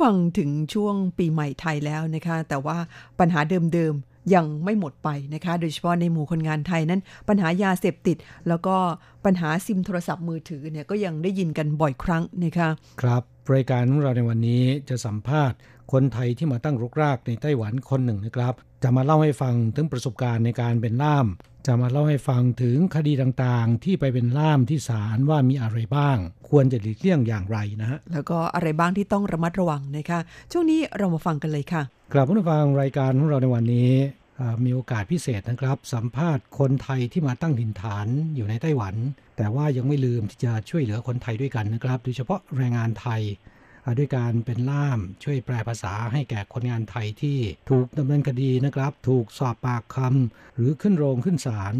[0.00, 2.76] ฟังถึงช่วงปีใหม่ไทยแล้วนะคะ แต่ว่า
[3.18, 3.40] ปัญหา
[3.72, 8.16] เดิมๆยังไม่หมดไปนะคะ โดยเฉพาะในหมู่คนงานไทยนั้น ปัญหายาเสพติด
[8.48, 8.76] แล้วก็
[9.24, 12.68] ปัญหาซิมโทรศัพท์มือถือเนี่ยก็ยังได้ยินกันบ่อยครั้งนะคะ
[13.02, 13.22] ครับ
[13.54, 15.58] รายการของเราในวันนี้จะสัมภาษณ์
[15.92, 21.26] คนไทยที่มาตั้งรกรากในไต้หวันคนหนึ่งนะครับ จะมาเล่าให้ฟังถึงประสบการณ์ในการเป็นล่าม
[21.66, 26.16] จะมาเล่าให้ฟังถึงคดีต่างๆ ที่ไปเป็นล่ามที่ศาลว่ามีอะไรบ้าง
[26.48, 30.20] ควรจะหลีกเลี่ยงอย่างไรนะฮะ แล้วก็อะไรบ้างที่ต้องระมัดระวังนะคะ
[30.52, 33.92] ช่วงนี้เรามาฟังกันเลยค่ะ กลับผู้ฟังรายการของเราในวันนี้
[34.40, 38.06] อ่ามีโอกาสพิเศษนะครับ สัมภาษณ์คนไทยที่มาตั้งถิ่นฐาน
[38.36, 38.94] อยู่ในไต้หวัน
[39.36, 43.49] แต่ว่ายังไม่ลืมที่จะช่วยเหลือคนไทยด้วยกันนะครับ โดยเฉพาะแรงงานไทยอ่า
[43.98, 47.38] ด้วยการเป็นล่ามช่วยแปลภาษาให้แก่คนงานไทยที่
[47.70, 51.74] ถูกดำเนินคดีนะครับ ถูกสอบปากคำหรือขึ้นโรงขึ้นศาล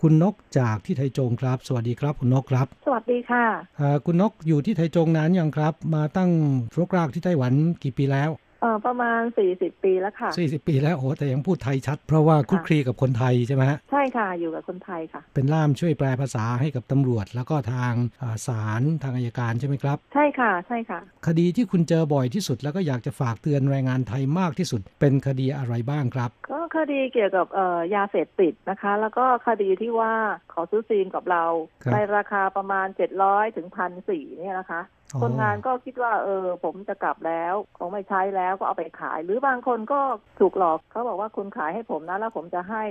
[0.00, 3.44] คุณนกจากที่ไทยจงครับ สวัสดีครับ คุณนกครับ สวัสดีค่ะ
[3.80, 6.30] อ่าคุณนกอยู่ที่ไทยจงนานยังครับ มาตั้ง
[6.78, 8.30] รกรากที่ไต้หวันกี่ปีแล้ว
[8.62, 9.20] เออประมาณ
[9.52, 17.92] 40ปีแล้วค่ะ40ปีแล้วโอ้แต่ยังพูดไทยชัด เพราะว่าคลุกคลีกับคนไทยใช่ไหมฮะใช่ค่ะอยู่กับคนไทยค่ะ เป็นล่ามช่วยแปลภาษาให้กับตำรวจ แล้วก็ทาง
[18.22, 30.12] อ่าศาลทางอายการใช่ไหมครับ ใช่ค่ะใช่ค่ะ คดีที่คุณเจอบ่อยที่สุดแล้วก็อยากจะฝากเตือนแรงงานไทยมากที่สุด เป็นคดีอะไรบ้างครับ ก็คดีเกี่ยวกับเอ่อยาเสพติดนะคะ แล้วก็คดีที่ว่า
[30.52, 31.44] ขอซื้อซีนกับเรา
[31.84, 32.86] ครับในราคาประมาณ
[33.22, 40.00] 700ถึงพันสี่เนี่ยนะคะอ๋อ คนงานก็คิดว่าเออผมจะกลับแล้วคงไม่ใช้แล้วก็เอาไปขาย หรือบางคนก็
[40.40, 42.84] ถูกหลอกเขาบอกว่าคุณขายให้ผมนะแล้วผมจะให้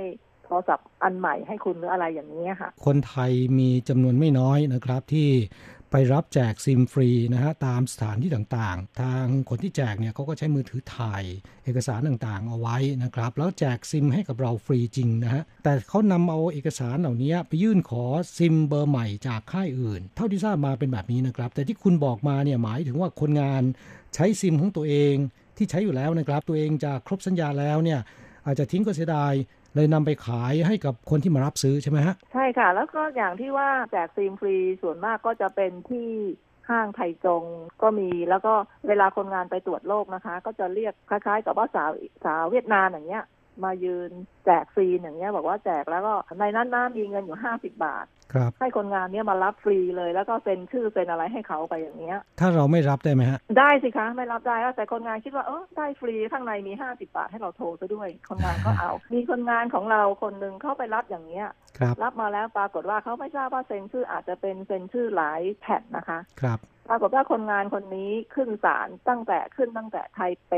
[0.45, 5.30] โทรศัพท์อันใหม่ให้คุณหรืออะไรอย่างนี้ยค่ะ คนไทยมีจำนวนไม่น้อยนะครับที่
[5.94, 11.24] ไปรับแจกซิมฟรีนะฮะตามสถานที่ต่างๆ ทางคนที่แจกเนี่ยเขาก็ใช้มือถือถ่าย
[11.64, 18.04] เอกสารต่างๆ เอาไว้นะครับ แล้วแจกซิมให้กับเราฟรีจริงนะฮะแต่เขานำเอาเอกสารเหล่านี้ไปยื่นขอ
[18.38, 23.64] ซิมเบอร์ใหม่จากค่ายอื่น เท่าที่ทราบมาเป็นแบบนี้นะครับ แต่ที่คุณบอกมาเนี่ยหมายถึงว่าคนงาน
[24.16, 25.16] ใช้ซิมของตัวเอง
[25.58, 28.00] ที่ใช้อยู่แล้วนะครับ ตัวเองจะครบสัญญาแล้วเนี่ย
[28.46, 29.34] อาจจะทิ้งก็เสียดาย
[29.76, 36.09] เลยนำไปขายให้กับคนที่มารับซื้อใช่ไหมฮะใช่ค่ะ แล้วก็อย่างที่ว่าแจกซิมฟรีส่วนมากก็จะเป็นที่
[36.69, 37.43] ห้างไทยจง
[37.82, 38.53] ก็มีแล้วก็
[38.88, 41.91] เวลาคนงานไปตรวจโรคนะคะ ก็จะเรียกคล้ายๆ กับว่าสาว
[42.26, 43.26] สาวเวียดนามอย่างเงี้ย
[43.63, 44.11] มายืน
[44.46, 70.54] แจกฟรีอย่างเงี้ยบอกว่าแจกแล้วก็ในนั้นน้ามีเงินอยู่ห้าสิบบาท ครับให้คนงานเนี้ยมารับฟรีเลย แล้วก็เซ็นชื่อเซ็นอะไรให้เขาไปอย่างเงี้ย ถ้าเราไม่รับได้ไหมฮะ ได้สิคะไม่รับได้แต่คนงานคิดว่าเออได้ฟรีข้างในมีห้าสิบาทให้เราโทรซะด้วย คนงานก็เอา มีคนงานของเราคนหนึ่งเข้าไปรับอย่างเงี้ยครับรับมาแล้วปรากฏว่าเขาไม่ทราบว่าเซ็นชื่ออาจจะเป็นเซ็นชื่อหลายแผ่นนะคะ ครับปรากฏว่าคนงานคนนี้ขึ้นศาลตั้งแต่ขึ้นตั้งแต่ไทเป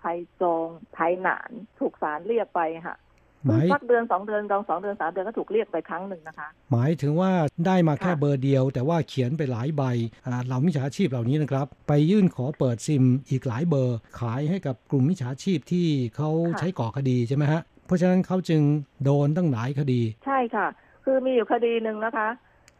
[0.00, 0.04] ไท
[0.40, 3.23] จง ไทหนาน ถูกศาลเรียกไปค่ะหมาย
[3.72, 7.32] สักเดือนสองเดือนสองสองเดือนสามเดือนก็ถูกเรียกไปครั้งหนึ่งนะคะ หมายถึงว่า
[7.66, 9.82] ได้มาแค่ค่ะเบอร์เดียว แต่ว่าเขียนไปหลายใบ
[10.26, 15.86] อ่าเหล่ามิจฉาชีพเหล่านี้นะครับ ไปยื่นขอเปิดซิมอีกหลายเบอร์ ขายให้กับกลุ่มมิจฉาชีพที่
[16.16, 18.62] เขาใช้ก่อคดีใช่ไหมฮะเพราะฉะนั้นเขาจึง
[19.04, 20.66] โดนตั้งหลายคดี ใช่ค่ะ
[21.04, 22.28] คือมีอยู่คดีหนึ่งนะคะ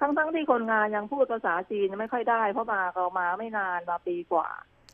[0.00, 4.48] ทั้งๆที่คนงานยังพูดภาษาจีนไม่ค่อยได้ เพราะมาก็มาไม่นานมาปีกว่า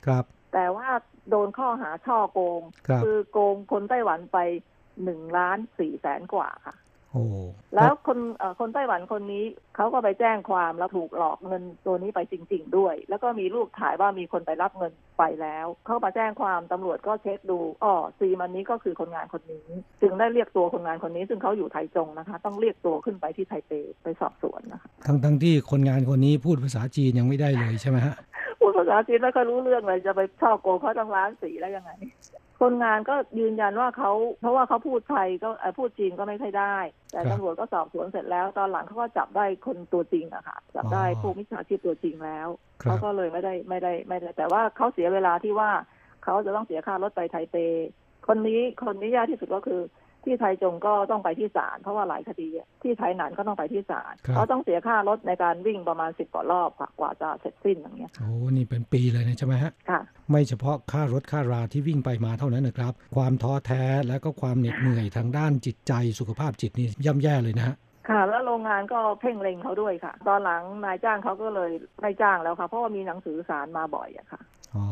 [0.07, 0.89] ครับ แต่ว่า
[1.31, 4.39] โดนข้อหาช่อโกงครับอโกงคนไต้หวันไป
[5.05, 6.77] หนึ่งล้านสี่แสนกว่าค่ะ
[7.13, 7.25] โอ้
[7.75, 9.45] แล้วคนเอ่อคนไต้หวันคนนี้
[9.77, 19.67] เขาก็ไปแจ้งความแล้วถูกหลอกเงินตัวนี้ไปจริง ๆ ด้วย แล้วก็มีรูปถ่ายว่ามีคนไปรับเงินไปแล้ว เขามาแจ้งความตำรวจก็เช็คดูอ๋อซีมันนี้ก็คือคนงานคนนี้
[20.03, 23.73] จึงได้เรียกตัวคนงานคนนี้ ซึ่งเขาอยู่ไทจงนะคะ ต้องเรียกตัวขึ้นไปที่ไทเป
[24.03, 28.15] ไปสอบสวนนะคะทั้งทั้งที่คนงานคนนี้พูดภาษาจีนยังไม่ได้เลยใช่ไหมฮะ
[28.61, 31.93] พูดภาษาจีนไม่ค่อยรู้เรื่องเลยจะไปช่อโกงเขาตั้งล้านสีแล้วยังไง
[32.61, 36.77] คนงานก็ยืนยันว่าเขาเพราะว่าเขาพูดไทยก็เอ่อพูดจีนก็ไม่ค่อยได้
[37.11, 42.49] แต่ครับตำรวจก็สอบสวนเสร็จแล้ว ตอนหลังเขาก็จับได้คนตัวจริงอะค่ะจับได้อ๋อผู้มิจฉาชีพตัวจริงแล้ว
[42.83, 45.71] ครับเขาก็เลยไม่ได้ไม่ได้ไม่ได้ แต่ว่าเขาเสียเวลาที่ว่า
[46.25, 47.57] เขาจะต้องเสียค่ารถไปไทเป
[48.27, 49.81] คนนี้คนนี้ยากที่สุดก็คือ
[50.25, 60.01] ที่ไทยจงก็ต้องไปที่ศาลเพราะว่าหลายคดีอะที่ไทยหนานก็ต้องไปที่ศาลครับเขาต้องเสียค่ารถในการวิ่งประมาณสิบกว่ารอบค่ะกว่าจะเสร็จสิ้นอย่างเงี้ยโอ้นี่เป็นปีเลยนะใช่ไหมฮะค่ะ
[60.31, 67.77] ไม่เฉพาะค่ารถค่าราที่วิ่งไปมาเท่านั้นนะครับ ความท้อแท้และก็ความเหน็ดเหนื่อยทางด้านจิตใจสุขภาพจิตนี่ย่ำแย่เลยนะฮะ
[68.09, 74.41] ค่ะแล้วโรงงานก็เพ่งเล็งเขาด้วยค่ะ ตอนหลังนายจ้างเขาก็เลยไม่จ้างแล้วค่ะ เพราะว่ามีหนังสือสารมาบ่อยอะค่ะ
[74.75, 74.85] อ๋อ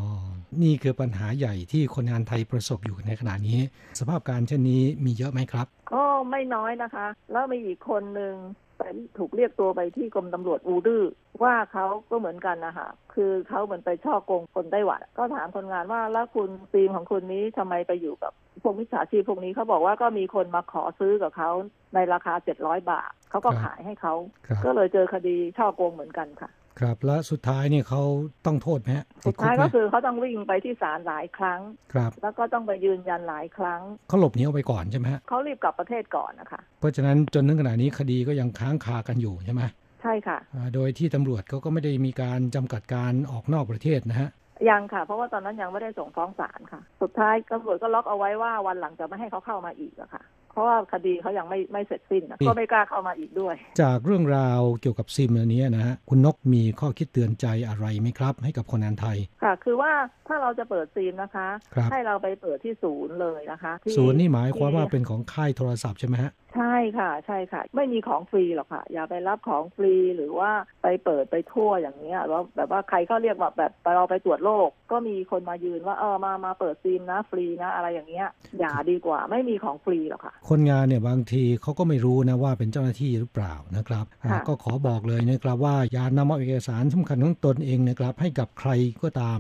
[0.63, 3.59] นี่คือปัญหาใหญ่ที่คนงานไทยประสบอยู่ในขณะนี้
[4.01, 8.35] สภาพการเช่นนี้มีเยอะไหมครับ ก็ไม่น้อยนะคะ แล้วมีอีกคนหนึ่ง
[8.79, 8.83] ไป
[9.19, 11.03] ถูกเรียกตัวไปที่กรมตำรวจอูดื้อ
[11.43, 18.33] ว่าเขาก็เหมือนกันนะคะคือเขาเหมือนไปช่อโกงคนไต้หวันก็ถามคนงานว่าแล้วคุณทีมของคุณนี้ทำไมไปอยู่กับ
[18.63, 21.51] พวกมิจฉาชีพพวกนี้เขาบอกว่าก็มีคนมาขอซื้อกับเขา
[21.95, 24.15] ในราคาเจ็ดร้อยบาทเขาก็ครับขายให้เขา
[24.47, 26.51] ครับก็เลยเจอคดีช่อโกงเหมือนกันค่ะ
[26.81, 28.03] ครับและสุดท้ายเนี่ยเขา
[28.47, 31.61] ต้องโทษไหมฮะติสุดดคุกท้ายไหมก็คือเขาต้องวิ่งไปที่ศาลหลายครั้ง
[31.93, 39.63] ครับ แล้วก็ต้องไปยืนยันหลายครั้งเขาหลบหนีออกไปก่อนใช่ไหมฮะเขารีบกลับประเทศก่อนนะคะเพราะฉะนั้นจนถึงขณะนี้คดีก็ยังค้างคากันอยู่ใช่ไหม
[40.03, 44.31] ใช่ค่ะอ่าโดยที่ตำรวจเขาก็ไม่ได้มีการจำกัดการออกนอกประเทศนะฮะ
[44.71, 59.93] ยังค่ะ เพราะว่าตอนนั้นยังไม่ได้ส่งฟ้องศาลค่ะ สุดท้ายตำรวจก็ล็อกเอาไว้ว่าวันหลังจะไม่ให้เขาเข้ามาอีกอะค่ะเพ ราะว่าคดีเขายังไม่ไม่เสร็จสิ้นอะก็ไม่กล้าเข้ามาอีกด้วย จากเรื่องราวเกี่ยวกับซิมอันนี้นะฮะคุณนกมีข้อคิดเตือนใจอะไรไหมครับ ให้กับคนงานไทยค่ะ คือว่า
[60.29, 70.51] ถ้าเราจะเปิดซีมนะคะครับให้เราไปเปิดที่ศูนย์เลยนะคะที่ศูนย์นี่หมายความว่าที่เป็นของค่ายโทรศัพท์ใช่ไหมฮะใช่ค่ะ ใช่ค่ะ ไม่มีของฟรีหรอกค่ะ อย่าไปรับของฟรีหรือว่า
[70.83, 78.29] ไปเปิดไปทั่วอย่างเนี้ยแล้วแบบว่าใครเขาเรียกว่าแบบเราไปตรวจโรคก็มีคนมายืนว่าเออมามาเปิดซิมนะฟรีนะอะไรอย่างเงี้ย
[78.59, 88.71] อย่าดีกว่าไม่มีของฟรีหรอกค่ะคนงานเนี่ยบางทีเขาก็ไม่รู้นะว่าเป็นเจ้าหน้าที่หรือเปล่านะครับอ่าค่ะก็ขอบอกเลยนะครับว่าอย่านำเอาเอกสารสำคัญของตนเองนะครับ ให้กับใคร
[89.03, 89.39] ก็ตาม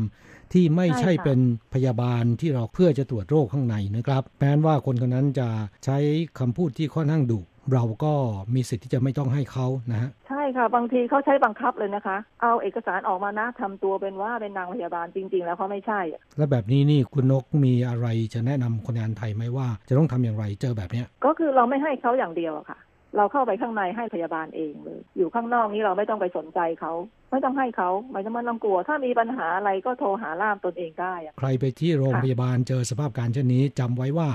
[0.52, 1.38] ที่ไม่ใช่เป็น
[1.74, 5.48] พยาบาลที่เราเพื่อจะตรวจโรคข้างในนะครับแม้ว่าคนคนนั้นจะ
[5.84, 5.98] ใช้
[6.38, 7.40] คำพูดที่ค่อนข้างดุ
[7.72, 8.12] เราก็
[8.54, 22.78] มีสิทธิ์ที่จะไม่ต้องให้เขานะฮะใช่ค่ะ บางทีเขาใช้บังคับเลยนะคะ เอาเอกสารออกมานะทำตัวเป็นว่าเป็นนางพยาบาลจริง ๆ แล้วเขาไม่ใช่อะและแบบนี้นี่คุณนกมีอะไรจะแนะนำคนงานไทยไหมว่า จะต้องทำอย่างไรเจอแบบเนี้ยก็คือเราไม่ให้เขาอย่างเดียวอะค่ะ
[23.16, 26.92] เราเข้าไปข้างในให้พยาบาลเองเลย อยู่ข้างนอกนี้เราไม่ต้องไปสนใจเขา
[27.30, 34.28] ไม่ต้องให้เขาไม่ต้องมันต้องกลัว ถ้ามีปัญหาอะไรก็โทรหาล่ามตนเองได้อะใครไปที่โรงพยาบาลเจอสภาพการเช่นนี้จำไว้ว่า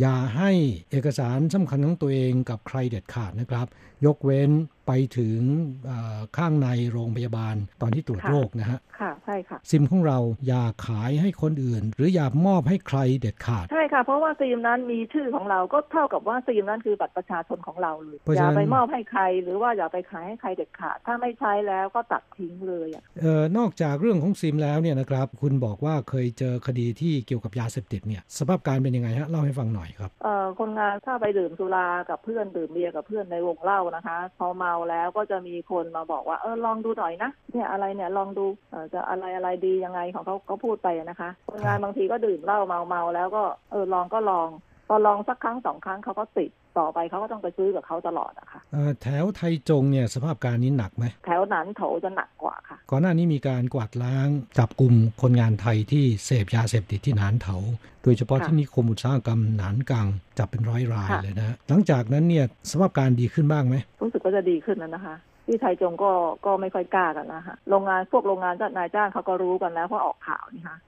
[0.00, 0.50] อย่าให้
[0.90, 3.66] เอกสารสำคัญของตัวเองกับใครเด็ดขาดนะครับ
[4.06, 4.50] ยกเว้น
[4.88, 5.38] ไปถึง
[5.86, 44.48] เอ่อข้างในโรงพยาบาลตอนที่ตรวจโรคนะฮะค่ะใช่ค่ะซิมของเราอย่าขายให้คนอื่น หรืออย่ามอบให้ใครเด็ดขาดใช่ค่ะ เพราะว่าซีมนั้นมีชื่อของเราก็เท่ากับว่าซีมนั้นคือบัตรประชาชนของเราเลยเพราะอฉะนั้ย่านไปมอบให้ใครหรือว่าอย่าไปขายให้ใครเด็ดขาด ถ้าไม่ใช้แล้วก็ตัดทิ้งเลยอะเอ่อนอกจากเรื่องของซิมแล้วเนี่ยนะครับ คุณบอกว่าเคยเจอคดีที่เกี่ยวกับยาเสพติดเนี่ยสภาพการเป็นยังไงฮะเล่าให้ฟังหน่อยครับเอ่อคนงานถ้าไปดื่มสุรากับเพื่อนดื่มเบียร์กับเพื่อนในวงเหล้านะคะพอเมาแล้วก็จะมีคนมาบอกว่าเออลองดูหน่อยนะเนี่ยอะไรเนี่ยลองดูเอ่อจะอะไรอะไรดียังไงของเขาเขาพูดไปนะคะคนงานบางทีก็ดื่มเหล้าเมาเมาแล้วก็เออลองก็ลอง
[44.88, 54.28] พอลองสักครั้งสองครั้งเขาก็ติดต่อไปเขาก็ต้องไปซื้อกับเขาตลอดอะค่ะเอ่อแถวไทยจงเนี่ยสภาพการนี้หนักไหมแถวนั้นโถจะหนักกว่าค่ะ ก่อนหน้านี้มีการกวาดล้าง
[54.58, 57.56] จับกลุ่มคนงานไทยที่เสพยาเสพติดที่หนานเถา
[58.02, 60.06] โดยเฉพาะที่นิคมอุตสาหกรรมหนานกัง
[60.38, 65.16] จับเป็นร้อยรายเลยนะหลังจากนั้นเนี่ยสภาพการดีขึ้นบ้างไหมรู้สึกว่าจะดีขึ้นแล้วนะคะ
[65.46, 66.10] ที่ไทยจงก็
[66.46, 70.80] ก็ไม่ค่อยกล้ากันนะคะโรงงานพวกโรงงานจ้นายจ้างเขาก็รู้กันแล้วเพราะออกข่าวนี่ค่ะครับ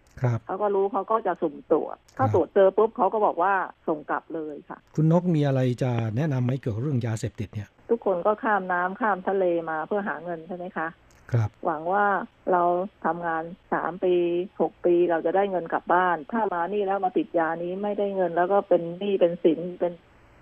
[0.46, 3.54] เขาก็รู้เขาก็จะสุ่มตรวจ ถ้าตรวจเจอปุ๊บเขาก็บอกว่า
[3.88, 10.88] ส่งกลับเลยค่ะ คุณนกมีอะไรจะแนะนำไหมเกี่ยวกับเรื่องยาเสพติดเนี่ย ทุกคนก็ข้ามน้ำข้ามทะเลมาเพื่อหาเงินใช่ไหมคะ
[11.32, 12.06] ครับหวังว่า
[12.52, 12.62] เรา
[13.04, 14.14] ทำงานสามปี
[14.60, 19.92] หกปีเราจะได้เงินกลับบ้าน ถ้ามานี่แล้วมาติดยานี้ไม่ได้เงินแล้วก็เป็นหนี้เป็นสินเป็น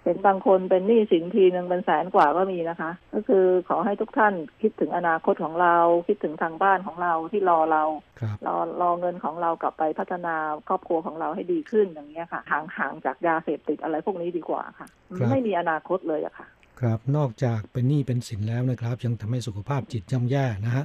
[0.08, 5.76] เป็นบางคนเป็นหนี้สินทีหนึ่งเป็นแสนกว่าก็มีนะคะ ก็คือขอให้ทุกท่านคิดถึงอนาคตของเรา
[6.08, 7.84] คิดถึงทางบ้านของเราที่รอเรา
[8.20, 10.34] ครับรอรอเงินของเรากลับไปพัฒนา
[10.68, 16.46] ครอบครัวของเราให้ดีขึ้นอย่างเงี้ยค่ะ ห่างห่างจากยาเสพติดอะไรพวกนี้ดีกว่าค่ะครับไม่มีอนาคตเลยอะค่ะ
[16.80, 20.84] ครับนอกจากเป็นหนี้เป็นสินแล้วนะครับ ยังทำให้สุขภาพจิตย่ำแย่นะฮะ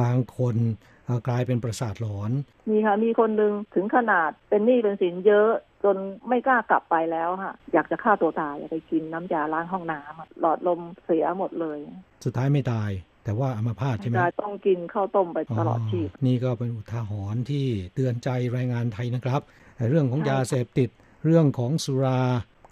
[0.00, 0.56] บางคน
[1.06, 2.30] เอ่อกลายเป็นประสาทหลอน
[2.70, 5.50] มีค่ะมีคนหนึ่งถึงขนาดเป็นหนี้เป็นสินเยอะ
[5.84, 5.96] จน
[6.28, 11.78] ไม่กล้ากลับไปแล้วค่ะ อยากจะฆ่าตัวตายอยากไปกินน้ำยาล้างห้องน้ำอะหลอดลมเสียหมดเลย
[12.24, 12.90] สุดท้ายไม่ตาย
[13.24, 19.40] แต่ว่าอัมาพาตใช่ไหมยายต้องกินข้าวต้มไปตลอดชีพนี่ก็เป็นอุทาหรณ์ที่เตือนใจแรงงานไทยนะครับ
[19.76, 20.88] แต่เรื่องของยาเสพติด
[21.24, 22.20] เรื่องของสุรา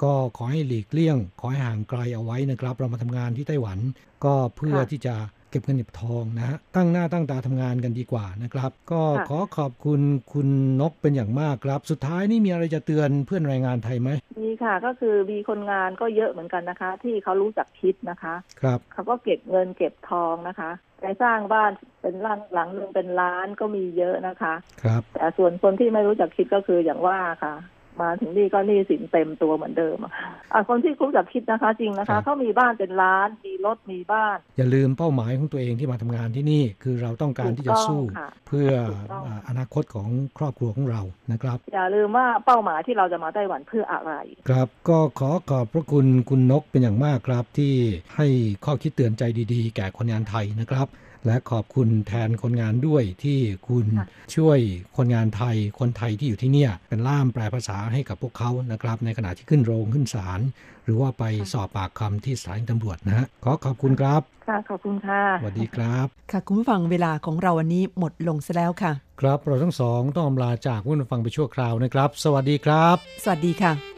[0.02, 3.78] ก็ขอให้หลีกเลี่ยง ขอให้ห่างไกลเอาไว้นะครับ เรามาทำงานที่ไต้หวัน
[4.24, 5.14] ก็เพื่อค่ะที่จะ
[5.51, 10.01] เก็บเงินเก็บทองนะฮะตั้งหน้าตั้งตาทำงานกันดีกว่านะครับ ก็ค่ะขอขอบคุณ
[10.32, 10.49] คุณ
[10.80, 14.11] นกเป็นอย่างมากครับ สุดท้ายนี่มีอะไรจะเตือนเพื่อนแรงงานไทยไหม
[14.42, 20.70] มีค่ะ ก็คือมีคนงานก็เยอะเหมือนกันนะคะ ที่เขารู้จักคิดนะคะ ครับเขาก็เก็บเงินเก็บทองนะคะ
[21.01, 21.70] ไปสร้างบ้าน
[22.01, 27.55] เป็นหลังหลังหนึ่งเป็นล้านก็มีเยอะนะคะ ครับ แต่ส่วนคนที่ไม่รู้จักคิดก็คืออย่างว่าค่ะ
[28.03, 41.01] มาถึงนี่ก็หนี้สินเต็มตัวเหมือนเดิมอะค่ะอะคนที่รู้จักคิดนะคะ จริงนะครัคะบเขามีบ้านเป็นล้านมีรถมีบ้าน อย่าลืมเป้าหมายของตัวเองที่มาทำงานที่นี่คือเราต้องการที่จะสู้ถูกต้องค่ะเพื่อถูกต้องอ่าอนาคตของครอบครัวของเรา
[41.32, 44.12] นะครับ อย่าลืมว่าเป้าหมายที่เราจะมาไต้หวันเพื่ออะไร
[44.49, 47.74] ครับก็ขอขอบพระคุณคุณนกเป็นอย่างมากครับที่
[48.16, 48.26] ให้
[48.64, 49.22] ข้อคิดเตือนใจ
[49.53, 50.88] ดีๆ แก่คนงานไทยนะครับ
[51.28, 54.06] และขอบคุณแทนคนงานด้วยที่คุณค่ะ
[54.36, 54.58] ช่วย
[54.96, 60.40] คนงานไทยคนไทยที่อยู่ที่เนี่ย เป็นล่ามแปลภาษาให้กับพวกเขานะครับ ในขณะที่ขึ้นโรงขึ้นศาล
[60.84, 73.97] หรือว่าไปสอบปากคำที่สถานีตำรวจนะฮะขอขอบคุณครับค่ะขอบคุณค่ะสวัสดีครับ ค่ะคุณผู้ฟังเวลาของเราวันนี้หมดลงซะแล้วค่ะ ครับเราทั้งสองต้องอำลาจากผู้ฟังไปชั่วคราวนะครับ สวัสดีครับ สวัสดีค่ะ